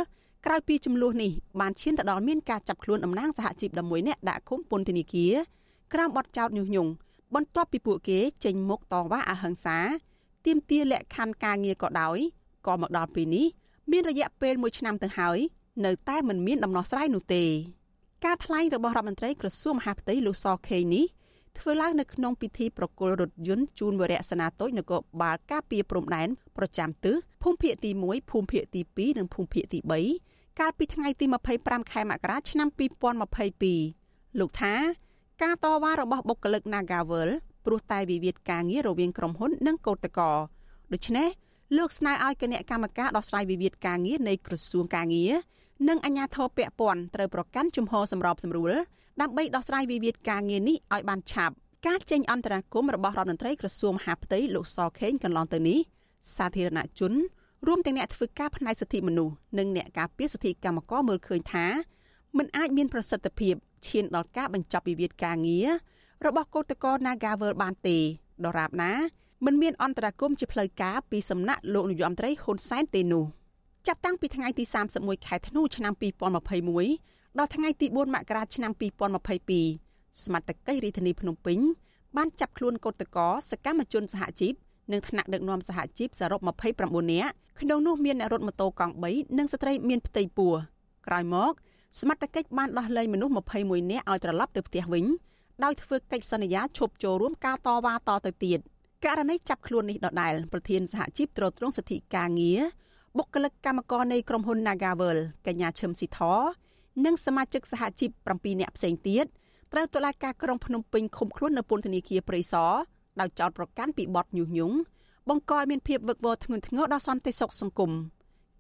[0.47, 5.35] ក្រោយពីចំនួននេះបានឈានទៅដល់មានការចាប់ខ្លួនតំណាងសហជីព11នាក់ដាក់ឃុំពន្ធនាគារ
[5.93, 6.91] ក្រោមបទចោទញុះញង់
[7.35, 9.79] បន្ទាប់ពីពួកគេចេញមុខតវ៉ាអហិង្សា
[10.47, 12.19] ទាមទារលក្ខខណ្ឌការងារក៏ដោយ
[12.67, 13.47] ក៏មកដល់ពេលនេះ
[13.91, 15.39] មានរយៈពេល1ឆ្នាំទៅហើយ
[15.85, 17.45] នៅតែមិនមានដំណោះស្រាយនោះទេ
[18.25, 21.05] ការថ្លែងរបស់រដ្ឋមន្ត្រីក្រសួងមហាផ្ទៃលោកសខេនេះ
[21.59, 29.79] ធ្វើឡើងនៅក្នុងពិធីប្រគល់រថយន្តជូនវរៈសេនាតូចនគរបាលការពារព្រំដែនប្រចាំទិសភូមិភាគទី1ភូមិភាគទី2និងភូមិភាគទី
[30.21, 31.25] 3កាលពីថ្ងៃទី
[31.59, 32.69] 25ខែមករាឆ្នាំ
[33.75, 34.75] 2022លោកថា
[35.43, 37.31] ការតវ៉ារបស់បុគ្គលិក Nagavel
[37.65, 40.21] ព្រោះតែវិវាទការងាររវាងក្រុមហ៊ុន និងកោតតក
[40.93, 41.29] ដូច្នេះ
[41.77, 45.33] លោកស្នើឲ្យគណៈកម្មការដោះស្រាយវិវាទការងារនៃក្រសួងការងារ
[45.87, 48.73] និងអាជ្ញាធរពាក់ព័ន្ធត្រូវប្រកាន់ជំហរសម្របសម្រួល
[49.21, 51.55] ដើម្បីដោះស្រាយវិវាទការងារនេះឲ្យបានឆាប់
[51.87, 55.79] ការចេញអន្តរាគមរបស់រដ្ឋមន្ត្រីក្រសួងមហាផ្ទៃលោកសខេងកន្លងទៅនេះ
[56.37, 57.13] សាធារណជន
[57.67, 61.67] រួមទាំងអ្នកធ្វើការផ្នែកសិទ្ធិមនុស្សនិងអ្នកការពារសិទ្ធិកម្មករមើលឃើញថា
[62.37, 63.55] มันអាចមានប្រសិទ្ធភាព
[63.89, 65.69] ឈានដល់ការបញ្ចប់វិវាទការងារ
[66.27, 67.99] របស់កោតក្រ Nagavel បានទេ
[68.45, 68.93] ដរាបណា
[69.45, 73.25] មិនមានអន្តរាគមជាផ្លូវការពីសំណាក់លោកនាយរដ្ឋមន្ត្រីហ៊ុនសែនទេនោះ
[73.89, 74.65] ចាប់តាំងពីថ្ងៃទី
[74.97, 75.93] 31ខែធ្នូឆ្នាំ
[76.61, 78.73] 2021ដល់ថ្ងៃទី4មករាឆ្នាំ
[79.47, 81.59] 2022សមត្ថកិច្ចរាជធានីភ្នំពេញ
[82.17, 84.55] បានចាប់ខ្លួនកូតកោសកម្មជនសហជីព
[84.93, 86.41] និងថ្នាក់ដឹកនាំសហជីពសរុប
[86.77, 90.55] 29នាក់ក្នុងនោះមានអ្នករត់ម៉ូតូកង់3និងស្ត្រីមានផ្ទៃពោះ
[91.07, 91.53] ក្រោយមក
[92.01, 95.05] សមត្ថកិច្ចបានដោះលែងមនុស្ស21នាក់ឲ្យត្រឡប់ទៅផ្ទះវិញ
[95.65, 98.59] ដោយធ្វើកិច្ចសន្យាឈប់ចូលរួមការតវ៉ាតទៅទៀត
[99.05, 102.61] ករណីចាប់ខ្លួននេះដដែលប្រធានសហជីពត្រួតត្រងសិទ្ធិការងារ
[103.17, 106.21] បុគ្គលិកកម្មករនៃក្រុមហ៊ុន Nagavel កញ្ញាឈឹមស៊ីធ
[107.05, 109.25] និងសមាជិកសហជីព7នាក់ផ្សេងទៀត
[109.73, 112.73] ត្រូវតុលាការក្រុងភ្នំពេញឃុំខ្លួននៅពន្ធនាគារព្រៃសរ
[113.21, 114.77] ដោយចោទប្រកាន់ពីបទញុះញង់
[115.29, 117.91] បង្កឲ្យមានភាពវឹកវរធ្ងន់ធ្ងរដល់សន្តិសុខសង្គម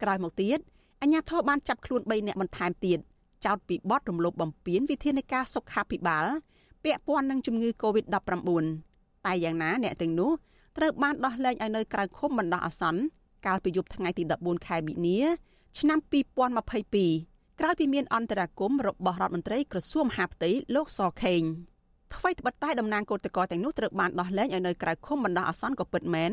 [0.03, 0.59] ក្រោយមកទៀត
[1.03, 2.99] អាជ្ញាធរបានចាប់ខ្លួន3នាក់បន្ថែមទៀត
[3.45, 6.27] ចោទពីបទរំលោភបំពានវិធានការសុខាភិបាល
[6.85, 8.65] ពាក់ព័ន្ធនឹងជំងឺ Covid-19
[9.27, 10.31] តែយ៉ាងណាអ្នកទាំងនោះ
[10.77, 13.01] ត្រូវបានដោះលែងឲ្យនៅក្រៅឃុំបណ្ដោះអាសន្ន
[13.47, 15.21] កាលពីយប់ថ្ងៃទី14ខែមិនិនា
[15.79, 15.99] ឆ្នាំ
[16.75, 21.43] 2022ក្រោយពីមានអន្តរាគមរបស់រដ្ឋមន្ត្រីក្រសួងមហាផ្ទៃលោកសខេង
[22.15, 26.33] ថ្មីត្បិតតែតំណាងគឧតកោទាំងនោះត្រូវបានដោះលែងឲ្យនៅក្រៅឃុំបណ្ដោះអាសន្នក៏ពិតមែន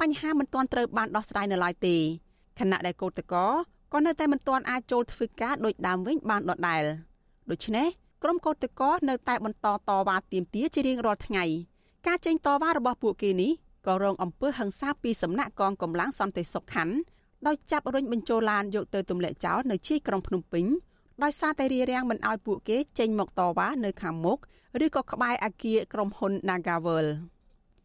[0.00, 1.96] បញ្ហាមិនទាន់ត្រូវបានដោះស្រាយនៅឡើយទេ
[2.58, 3.46] ខណៈដែលគឧតកោ
[3.92, 6.82] ក៏នៅតែមិនទាន់អាចចូលធ្វើការដោយដើមវិញបានដដែល
[7.50, 7.86] ដូច្នេះ
[8.22, 11.44] ក្រុមកោតក្រនៅតែបន្តតវ៉ាទាមទារជារៀងរាល់ថ្ងៃ
[12.06, 13.52] ការចេញតវ៉ារបស់ពួកគេនេះ
[13.86, 16.94] ក៏រងអំពើហិង្សាពីសំណាក់កងកម្លាំងសន្តិសុខខណ្ឌ
[17.46, 20.64] ដោយចាប់រុញបញ្ចូលឡានយកទៅទម្លាក់ចោលនៅជាយក្រុងភ្នំពេញ
[21.22, 24.38] ដោយសារតែរារាំងមិនឲ្យពួកគេចេញមកតវ៉ានៅខាងមុខ
[24.84, 27.06] ឬក៏ក្បែរអគារក្រុមហ៊ុន Nagavel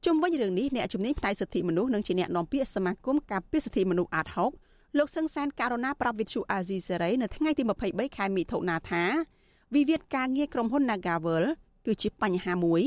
[0.05, 4.27] ជុំវិញរឿងនេះអ្នកជំនាញផ្នែកសិទ្ធិមនុស្សនិងជាអ្នកនាំពាក្យសមាគមការពារសិទ្ធិមនុស្សអាត
[4.63, 9.03] 6លោកសឹងសានករណាប្រាប់វិទ្យុអាស៊ីសេរីនៅថ្ងៃទី23ខែមិថុនាថា
[9.75, 11.43] វិវាទការងារក្រុមហ៊ុន Nagavel
[11.85, 12.83] គឺជាបញ្ហាមួយ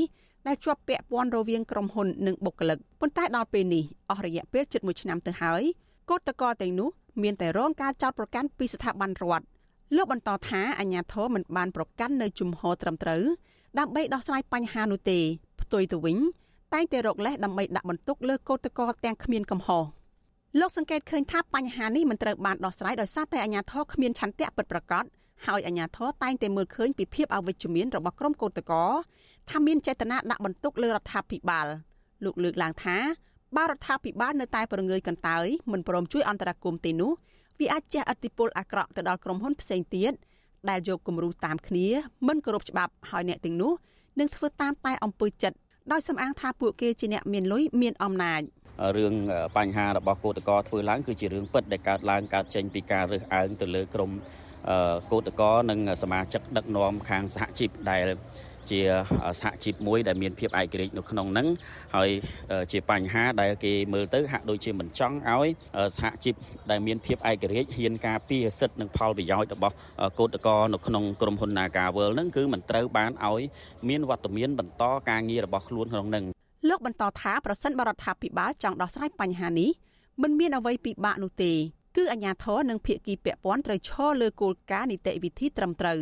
[0.47, 5.63] ដែលជាប់ពាក់ព័ន្ធរវាងក្រុមហ៊ុននិងបុគ្គលិកប៉ុន្តែដល់ពេលនេះអស់រយៈពេលជិត1ឆ្នាំទៅហើយ
[6.11, 6.89] កោតតកទាំងនោះ
[7.23, 9.45] មានតែរងការចោទប្រកាន់ពីស្ថាប័នរដ្ឋ
[9.97, 13.23] លោកបន្តថាអាជ្ញាធរមិនបានប្រកាន់នៅជំហរត្រឹមត្រូវ
[13.79, 15.19] ដើម្បីដោះស្រាយបញ្ហានោះទេ
[15.61, 16.19] ផ្ទុយទៅវិញ
[16.75, 19.85] តែងតែរកលេសដើម្បីដាក់បន្ទុកលើកោតតកទាំងគ្មានកំហុស
[20.61, 25.05] លោកសង្កេតឃើញថាបញ្ហានេះមិនត្រូវបានដោះស្រាយដោយសារតែអាជ្ញាធរគ្មានឆន្ទៈពិតប្រាកដ
[25.47, 28.91] ហើយអាជ្ញាធរតែងតែមើលឃើញពីភាពអវិជ្ជមានរបស់ក្រុមកោតក្រ
[29.51, 31.67] ថាមានចេតនាដាក់បន្ទុកលើរដ្ឋាភិបាល
[32.25, 32.97] លោកលើកឡើងថា
[33.57, 37.13] បើរដ្ឋាភិបាលនៅតែប្រងើយកន្តើយមិនព្រមជួយអន្តរាគមន៍ទេនោះ
[37.59, 40.13] វាអាចជះឥទ្ធិពលអាក្រក់ទៅដល់ក្រុមហ៊ុនផ្សេងទៀត
[40.71, 41.87] ដែលយកគំរូតាមគ្នា
[42.29, 43.73] មិនគោរពច្បាប់ហើយអ្នកទាំងនោះ
[44.19, 45.57] នឹងធ្វើតាមតែអំពើចិត្ត
[45.93, 48.43] ដោយសំអាងថាពួកគេជាអ្នកមានលុយមានអំណាច
[48.97, 49.15] រឿង
[49.57, 54.11] បញ្ហារបស់គឧតកោធ្វើឡើងគឺជារឿងពិតដែលកើតឡើងកើតចេញពីការរើសអើងទៅលើក្រម
[55.11, 58.07] គឧតកោនិងសមាជិកដឹកនាំខាងសហជីពដែល
[58.71, 58.81] ជា
[59.41, 61.47] សហជីពមួយដែលមានភាពឯករាជ្យនៅក្នុងហ្នឹង
[61.97, 62.11] ហើយ
[62.73, 65.49] ជាបញ្ហាដែលគេមើលទៅហាក់ដូចជាមិនចង់ឲ្យ
[65.97, 66.35] សហជីព
[66.71, 69.75] ដែលមានភាពឯករាជ្យហ៊ានការពារសិទ្ធិនិងផលប្រយោជន៍របស់
[70.19, 73.43] កោតក្រនៅក្នុងក្រុមហ៊ុន Nagawal ហ្នឹងគឺមិនត្រូវបានឲ្យ
[73.89, 76.25] មានវត្តមានបន្តការងាររបស់ខ្លួនក្នុងហ្នឹង
[76.69, 79.71] លោកបន្តថាប្រសិនបរដ្ឋាភិបាលចង់ដោះស្រាយបញ្ហានេះ
[80.23, 81.53] មិនមានអ្វីពិបាកនោះទេ
[81.97, 86.01] គឺអាជ្ញាធរនិងភាគីពាក់ព័ន្ធត្រូវឈរលើគោលការណ៍នីតិវិធីត្រឹមត្រូវ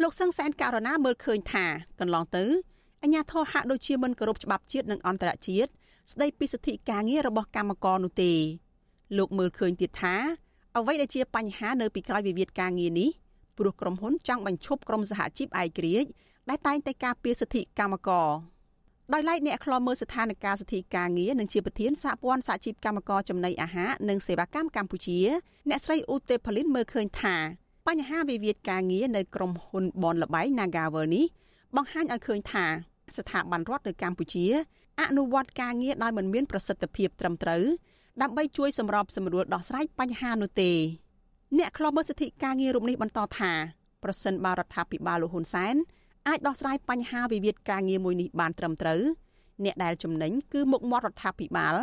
[0.00, 1.64] លោកសឹងសែនករណាមើលឃើញថា
[2.00, 2.44] កន្លងទៅ
[3.02, 5.70] អាញាធរហាក់ដូចជាមិនគោរពច្បាប់ជាតិនិងអន្តរជាតិ
[6.12, 8.32] ស្ដីពីសិទ្ធិការងាររបស់កម្មករនោះទេ
[9.18, 10.14] លោកមើលឃើញទៀតថា
[10.76, 13.10] អ្វីដែលជាបញ្ហានៅពីក្រោយវិវាទការងារនេះ
[13.58, 16.08] ព្រោះក្រុមហ៊ុនចង់បញ្ឈប់ក្រុមសហជីពឯករាជ្យ
[16.48, 18.30] ដែលតែងតែការពារសិទ្ធិកម្មករ
[19.12, 25.20] ដោយឡែកអ្នកខ្លោមើលស្ថានភាពសិទ្ធិការងារនិងជាប្រធានសហព័ន្ធសហជីពកម្មករចំណីអាហារនិងសេវាកម្មកម្ពុជា
[25.68, 27.36] អ្នកស្រីឧទេផលីនមើលឃើញថា
[27.88, 31.24] បញ្ហាវិវាទការងារនៅក្រុមហ៊ុនបនលបៃ Nagavel នេះ
[31.76, 32.66] បង្ហាញឲ្យឃើញថា
[33.16, 34.46] ស្ថាប័នរដ្ឋនៅកម្ពុជា
[35.00, 37.62] អនុវត្តការងារដោយមិនមានប្រសិទ្ធភាពត្រឹមត្រូវ
[38.22, 40.70] ដើម្បីជួយសម្របសម្រួលដោះស្រាយបញ្ហានោះទេ
[41.58, 43.52] អ្នកខ្លោមើលសិទ្ធិការងាររូបនេះបន្តថា
[44.02, 45.74] ប្រសិនបើរដ្ឋាភិបាលលោកហ៊ុនសែន
[46.28, 49.00] អាចដោះស្រាយបញ្ហាវិវាទការងារមួយនេះបានត្រឹមត្រូវ
[49.64, 51.76] អ្នកដែលចំណេញគឺមុខមាត់រដ្ឋាភិបាល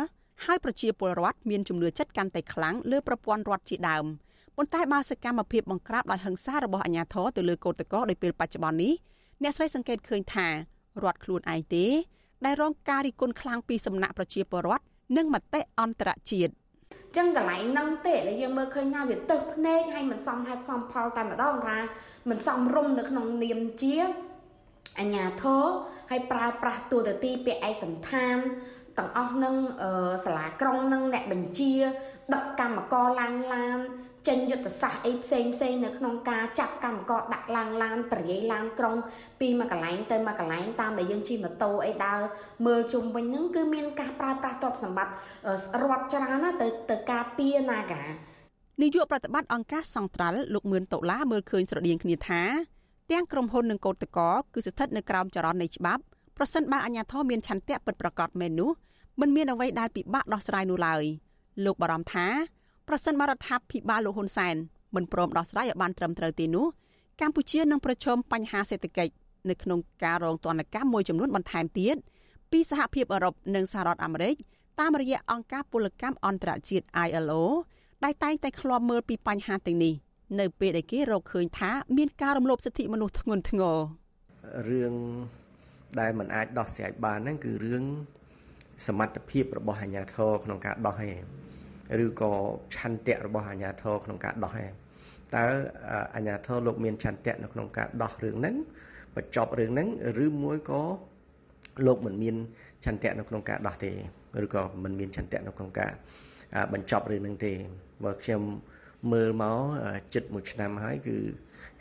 [0.44, 4.06] ហើយប្រជាពលរដ្ឋមានជំនឿចិត្តកាន់តែខ្លាំងលើប្រព័ន្ធរដ្ឋជាដើម។
[4.60, 8.92] ប៉ុន្តែបើសកម្មភាពបង្ក្រាបដោយហិង្សារបស់អាជ្ញាធរទៅលើកោតក្រដោយពេលបច្ចុប្បន្ននេះ
[9.42, 10.52] អ្នកស្រីសង្កេតឃើញថារ
[11.12, 11.86] ដ្ឋខ្លួនឯងទេ
[12.44, 14.84] ដែលរងការរិះគន់ខ្លាំងពីសំណាក់ប្រជាពលរដ្ឋ
[15.16, 16.52] និងមតិអន្តរជាតិ
[17.16, 21.78] ចឹងកន្លែងហ្នឹងទេដែលយើងមើលឃើញថាវាទៅភ្នែកហើយមិនសមហេតុសមផលតែម្ដងថា
[22.30, 23.96] មិនសមរម្យនៅក្នុងនាមជា
[24.98, 25.64] អញ្ញាធរ
[26.10, 28.36] ហើយប្រើប្រាស់តួនាទីពាក្យឯកសន្តាន
[28.98, 29.54] ទាំងអស់នឹង
[30.24, 31.74] សាលាក្រុងនឹងអ្នកបញ្ជា
[32.34, 33.78] ដឹកកម្មករឡើងឡាន
[34.30, 38.96] ចេញយុទ្ធសាស្ត្រអីផ្សេងផ្សេងនៅក្នុងការចាប់កម្មករដាក់ឡានឡានបរិយាឡានក្រុង
[39.40, 42.20] ពីមួយកន្លែងទៅមួយកន្លែងតាមដែលយើងជិះម៉ូតូអីដើរ
[42.66, 45.12] មើលជុំវិញហ្នឹងគឺមានការប្រើប្រាស់ទ្រព្យសម្បត្តិ
[45.82, 48.02] រដ្ឋច្រើនណាទៅទៅការពារ Naga
[48.82, 52.42] នាយកប្រតិបត្តិអង្គការសង្ត្រាល់លោកមឿនតូឡាមើលឃើញស្រដៀងគ្នាថា
[53.10, 54.18] ទាំងក្រុមហ៊ុននិងកោតតក
[54.54, 56.02] គឺស្ថិតនៅក្រោមចរន្តនៃច្បាប់
[56.36, 58.70] ប្រសិនបើអាជ្ញាធរមានឆន្ទៈពិតប្រាកដមែននោះ
[59.20, 61.02] មិនមានអ្វីដែលពិបាកដោះស្រាយនោះឡើយ
[61.64, 62.26] លោកបារម្ភថា
[62.90, 64.54] ប្រសិនបរដ្ឋាភិបាលលោកហ៊ុនសែន
[64.94, 66.66] មិនព្រមដោះស្រាយឲ្យបានត្រឹមត្រូវទេនោះ
[67.20, 69.12] កម្ពុជានឹងប្រឈមបញ្ហាសេដ្ឋកិច្ច
[69.50, 71.96] នៅក្នុងការរងទណ្ឌកម្មមួយចំនួនបន្ថែមទៀត
[72.50, 74.34] ពីសហភាពអឺរ៉ុបនិងសហរដ្ឋអាមេរិក
[74.80, 77.42] តាមរយៈអង្គការពលកម្មអន្តរជាតិ ILO
[78.04, 79.94] ដែលតែងតែឃ្លាំមើលពីបញ្ហាទាំងនេះ
[80.40, 83.78] នៅពេលដែលគេរកឃើញថាមានការរំលោភសិទ្ធិមនុស្សធ្ងន់ធ្ងរ
[84.68, 84.94] រឿង
[86.00, 87.84] ដែលมันអាចដោះស្រាយបានហ្នឹងគឺរឿង
[88.86, 91.39] សមត្ថភាពរបស់អាជ្ញាធរក្នុងការដោះឯង
[92.04, 92.32] ឬក៏
[92.76, 94.72] ឆន្ទៈរបស់អាជ្ញាធរក្នុងការដោះឯង
[95.36, 95.44] តើ
[96.14, 98.56] អាជ្ញាធរលោកមានឆន្ទៈនៅក្នុងការដោះរឿងហ្នឹង
[99.16, 99.88] បញ្ចប់រឿងហ្នឹង
[100.24, 100.82] ឬមួយក៏
[101.86, 102.36] លោកមិនមាន
[102.84, 103.92] ឆន្ទៈនៅក្នុងការដោះទេ
[104.44, 105.92] ឬក៏មិនមានឆន្ទៈនៅក្នុងការ
[106.72, 107.52] បញ្ចប់រឿងហ្នឹងទេ
[108.04, 108.42] បើខ្ញុំ
[109.12, 109.58] មើលមក
[110.14, 111.16] ចិត្តមួយឆ្នាំហើយគឺ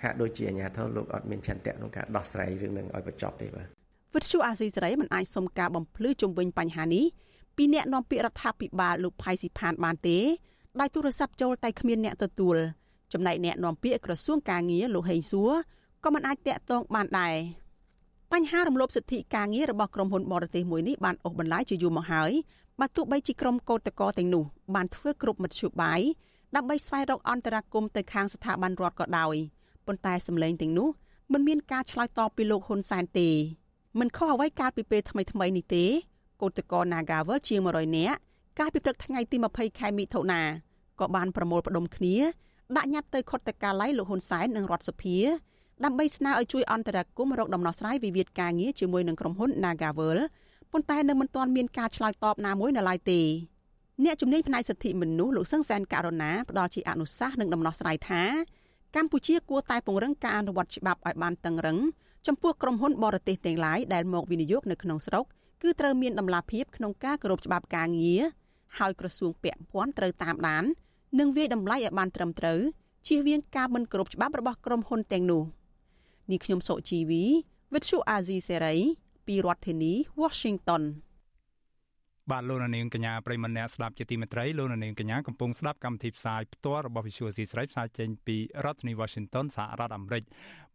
[0.04, 3.68] ហាក់ដូចជាអាជ្ញាធរលោកអត់មានឆន្ទៈក្នុងការដោះស្រាយរឿងហ្នឹងឲ្យបញ្ចប់ទេបាទ
[4.16, 7.06] វិទ្យុអាស៊ីសេរីមិនអាចសុំការបំភ្លឺជុំវិញបញ្ហានេះ
[7.60, 10.18] ពីអ្នកនាំពាក្យរដ្ឋាភិបាលលោកផៃស៊ីផានបានទេ
[10.80, 12.58] ដោយទូរស័ព្ទចូលតែគ្មានអ្នកទទួល
[13.14, 15.52] ចំណែកអ្នកនាំពាក្យក្រសួងការងារលោកហេងសួរ
[16.04, 17.36] ក៏មិនអាចតាក់ទងបានដែរ
[18.32, 22.32] បញ្ហារំលោភសិទ្ធិការងាររបស់ក្រុមហ៊ុនបរទេសមួយនេះបានអូសបន្លាយជាយូរមកហើយ
[22.80, 24.44] បើទោះបីជាក្រុមកោតតកទាំងនោះ
[24.76, 26.02] បានធ្វើគ្រប់មធ្យោបាយ
[26.56, 29.36] ដើម្បីស្វែងរកអន្តរាគមន៍ទៅខាងស្ថាប័នរដ្ឋក៏ដោយ
[29.88, 30.90] ប៉ុន្តែសម្លេងទាំងនោះ
[31.34, 33.30] មិនមានការឆ្លើយតបពីលោកហ៊ុនសែនទេ
[34.00, 35.86] មិនខុសអ្វីកាលពីពេលថ្មីថ្មីនេះទេ
[36.42, 38.18] កោតក្រ Nagavel ជាង100នាក់
[38.60, 40.42] កាលពីព្រឹកថ្ងៃទី20ខែមិថុនា
[41.00, 42.16] ក៏បានប្រមូលផ្ដុំគ្នា
[42.78, 45.18] ដាក់ញត្តិទៅខុទ្ទកាល័យលោកហ៊ុនសែននិងរដ្ឋសភា
[45.84, 50.18] ដើម្បីស្នើឲ្យជួយអន្តរាគមន៍រកដំណោះស្រាយវិវាទការងារជាមួយនឹងក្រុមហ៊ុន Nagavel
[50.72, 53.22] ប៉ុន្តែនៅមិនទាន់មានការឆ្លើយតបណាមួយនៅឡើយទេ
[54.04, 58.24] អ្នកជំនាញផ្នែកសិទ្ធិមនុស្សលោកសឹងសែនករណាផ្ដល់ជាអនុសាសន៍និងដំណោះស្រាយថា
[58.96, 61.78] កម្ពុជាគួរតែពង្រឹងការអនុវត្តច្បាប់ឲ្យបានតឹងរឹង
[62.28, 65.26] ចំពោះក្រុមហ៊ុនបរទេសទាំងឡាយដែលមកវិនិយោគនៅក្នុងស្រុក
[65.62, 68.22] គឺត្រូវមានដំណាភាពក្នុងការគោរពច្បាប់ការងារ
[68.78, 70.64] ហើយក្រសួងពាក់ព័ន្ធត្រូវតាមដាន
[71.20, 72.60] និងវាយតម្លៃឲ្យបានត្រឹមត្រូវ
[73.08, 75.44] ជៀសវាងការមិនគោរពច្បាប់របស់ក្រុមហ៊ុនទាំងនោះ
[76.32, 77.24] នេះខ្ញុំសុជីវី
[77.72, 78.80] With Shu Azizi Serai
[79.28, 80.84] ពីរដ្ឋធានី Washington
[82.32, 90.24] បាទលោកនាងកញ្ញាប្រិមម្នាក់ស្ដាប់ជាទីមេត្រីលោកនាងកញ្ញាកំពុងស្ដាប់កម្មវិធីផ្សាយផ្ទាល់របស់ Visual C ស្រីផ្សាយចេញពីរដ្ឋធានី Washington សហរដ្ឋអាមេរិក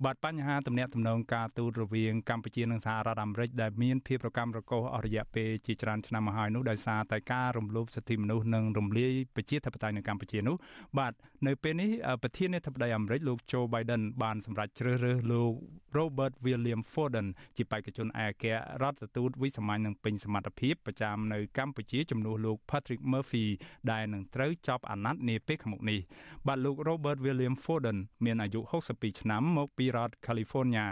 [0.03, 10.57] បាទបញ្ហាទំនាក់ទំនងការទូតរវាងកម្ពុជានិងសហរដ្ឋអាមេរិកដែលមានភាពរកម្មរកូសអស់រយៈពេលជាច្រើនឆ្នាំមកហើយនោះដោយសារតែការរំលោភសិទ្ធិមនុស្សនិងរំលាយប្រជាធិបតេយ្យនៅកម្ពុជានោះ
[10.99, 11.13] បាទ
[11.47, 11.91] នៅពេលនេះ
[12.23, 15.53] ប្រធានាធិបតីអាមេរិកលោក Joe Biden បានសម្រេចជ្រើសរើសលោក
[15.97, 17.27] Robert William Forden
[17.57, 18.45] ជាបេក្ខជនឯកអគ្គ
[18.83, 23.47] រដ្ឋទូតវិសាមញ្ញនិងពេញសមត្ថភាពប្រចាំនៅកម្ពុជាជំនួសលោក Patrick Murphy
[23.91, 26.01] ដែលនឹងត្រូវចប់អាណត្តិនាពេលខាងមុខនេះ
[26.47, 30.87] បាទលោក Robert William Forden មានអាយុ62ឆ្នាំមកពីរដ្ឋ California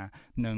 [0.47, 0.57] និង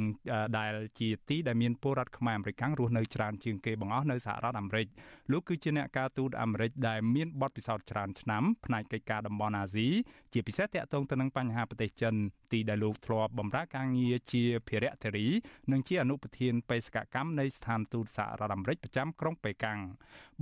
[0.58, 4.86] ដែលជាទីដែលមានពលរដ្ឋខ្មែរអាមេរិករស់នៅច្រើនជាងគេបង្អស់នៅសហរដ្ឋអាមេរិក
[5.32, 9.88] លោកគឺជាអ្នកការទូតអាមេរិកដែលមានបទពិសោធន៍ច្រើនឆ្នាំផ្នែកកិច្ចការតំបន់អាស៊ី
[10.32, 12.14] ជាពិសេសទាក់ទងទៅនឹងបញ្ហាប្រទេសចិន
[12.52, 15.26] ទីដែលលោកធ្លាប់បម្រើការងារជាភារៈធារី
[15.72, 19.78] និងជាអនុប្រធានបេសកកម្មនៃស្ថានទូតសហរដ្ឋអាមេរិកប្រចាំក្រុងប៉េកាំង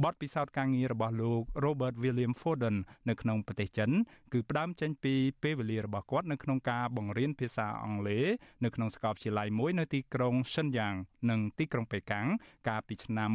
[0.04, 2.76] បទពិសោធន៍ការងាររបស់លោក Robert William Forden
[3.08, 3.90] នៅក្នុងប្រទេសចិន
[4.32, 8.26] គឺផ្ដើមចេញពីពេលវេលារបស់គាត់នៅក្នុងការបង្រៀនភាសាអង់គ្លេស
[8.64, 10.96] នៅក្នុងសាកលវិទ្យាល័យមួយនៅទីក្រុង Shenyang
[11.30, 12.26] និងទីក្រុងប៉េកាំង
[12.68, 13.28] កាលពីឆ្នាំ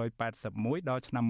[0.00, 1.24] 1981ដល់ឆ្នាំ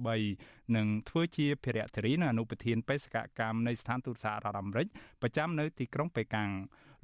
[0.00, 4.86] 1983និងធ្វើជាភារៈធារីនៅអនុប្រធានបេសកកម្មនៃស្ថានទូតសហរដ្ឋអាមេរិក
[5.22, 6.50] ប្រចាំនៅទីក្រុងប៉េកាំង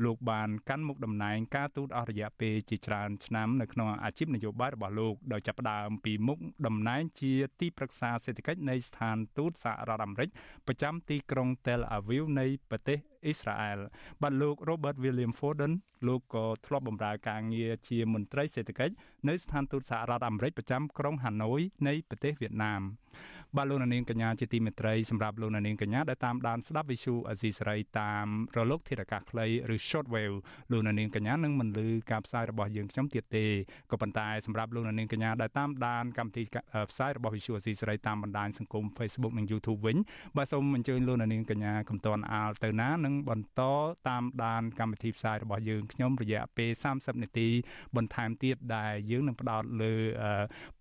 [0.04, 10.28] លោកបានកាន់មុខតំណែងការទូតអស់រយៈពេលជាច្រើនឆ្នាំនៅក្នុងអាជីពនយោបាយរបស់លោកដោយចាប់ផ្ដើមពីមុខតំណែងជាទីប្រឹក្សាសេដ្ឋកិច្ចនៃស្ថានទូតសហរដ្ឋអាមេរិក
[10.66, 13.78] ប្រចាំទីក្រុង Tel Aviv នៃប្រទេសអ៊ីស្រាអែល
[14.22, 15.72] បាទលោក Robert William Forden
[16.06, 18.94] លោកក៏ធ្លាប់បម្រើការងារជាមន្ត្រីសេដ្ឋកិច្ច
[19.28, 22.82] នៅស្ថានទូតសហរដ្ឋអាមេរិកប្រចាំក្រុង Hanoi នៃប្រទេសវៀតណាម
[23.56, 28.26] បាទលោកនាងកញ្ញាជាទីមេត្រីសម្រាប់លោកនាងកញ្ញាដែលតាមដានស្ដាប់វិទ្យុអេស៊ីសរ៉ៃតាម
[28.56, 30.36] រលកធាតុអាកាសខ្លីឬ shortwave
[30.72, 33.46] លោកនាងកញ្ញានឹងមិនលឺការផ្សាយរបស់យើងខ្ញុំទៀតទេ
[33.90, 36.42] ក៏ប៉ុន្តែសម្រាប់លោកនាងកញ្ញាដែលតាមដានកម្មវិធី
[36.90, 39.96] ផ្សាយរបស់វិទ្យុអេស៊ីសរ៉ៃតាមបណ្ដាញសង្គម Facebook និង YouTube វិញ
[40.36, 43.62] បាទសូមអញ្ជើញលោកនាងកញ្ញាកំតាន់អាលទៅណានឹងបន្ត
[44.08, 47.48] តាមដានកម្មវិធីផ្សាយរបស់យើងខ្ញុំរយៈពេល30នាទី
[47.96, 49.94] បន្ថែមទៀតដែលយើងនឹងផ្ដោតលើ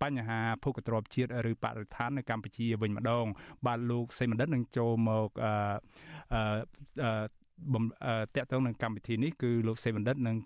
[0.02, 3.26] បញ្ហាភូកទ្របជាតិឬបរិស្ថាននៅកម្ពុជាជាវិញម្ដង
[3.66, 5.52] បាទលោកសេមណ្ឌិតនឹងចូលមកអឺ
[6.32, 7.41] អឺបំ
[8.36, 10.36] តកតងនឹងកម្មវិធីនេះគឺលោកសេបណ្ឌិតនឹង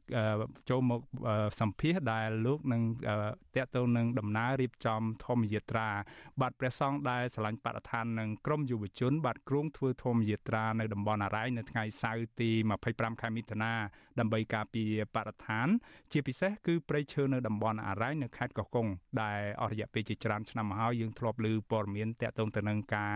[0.71, 1.01] ចូលមក
[1.61, 2.83] សម្ភាសដែលលោកនឹង
[3.57, 5.89] តកតងនឹងដំណើររៀបចំធម្មយាត្រា
[6.41, 12.51] បាទព្រះសង្ឃដែលឆ្លាញ់បរិស្ថាននឹងក្រមយុវជន បាទគ្រងធ្វើធម្មយាត្រានៅតំបន់អរ៉ៃនៅថ្ងៃសៅរ៍ទី
[12.87, 13.73] 25ខែមិថុនា
[14.19, 15.67] ដើម្បីការពារបរិស្ថាន
[16.13, 18.87] ជាពិសេសគឺព្រៃឈើនៅតំបន់អរ៉ៃនៅខេត្តកោះកុង
[19.23, 23.15] ដែលអស់រយៈពេលជាច្រើនឆ្នាំមកហើយយើងធ្លាប់ឮព័ត៌មានតកតងទៅនឹងការ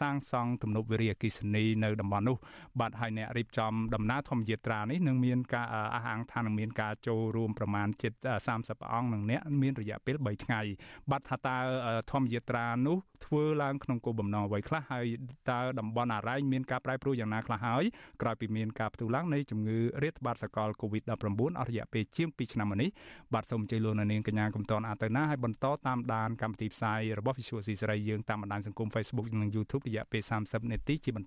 [0.00, 2.36] សាងសង់ទំនប់វារីអគ្គិសនីនៅតំបន់នោះ
[2.80, 8.12] បាទហើយអ្នករៀបចំដំណើរធម្មយាត្រានេះនឹងមានការអះអាងថានឹងមានការចូលរួមប្រមាណជិត
[8.52, 10.60] 30អង្គនឹងអ្នកមានរយៈពេល3ថ្ងៃ
[11.10, 11.56] បាទថាតើ
[12.10, 15.06] ធម្មយាត្រានោះធ្វើឡើងក្នុងគោលបំណងអ្វីខ្លះហើយ
[15.50, 17.84] តើតំបន់អរ៉ៃមានការប្រែប្រួលយ៉ាងណាខ្លះហើយ
[18.22, 21.10] ក្រោយពីមានការផ្ទុះឡើងនៃជំងឺរាតត្បាតសកល COVID-19
[21.60, 22.90] អស់រយៈពេលជាង2ឆ្នាំមកនេះ
[23.34, 31.26] បាទសូមអញ្ជើញលោកនាងកញ្ញាកំតនអាទៅណាហើយបន្តតាមដានកម្មវិធីផ្សាយរបស់ Visual C សេរីយើងតាមបណ្ដាញសង្គម Facebook និង YouTube រយៈពេល30នាទីជាបន្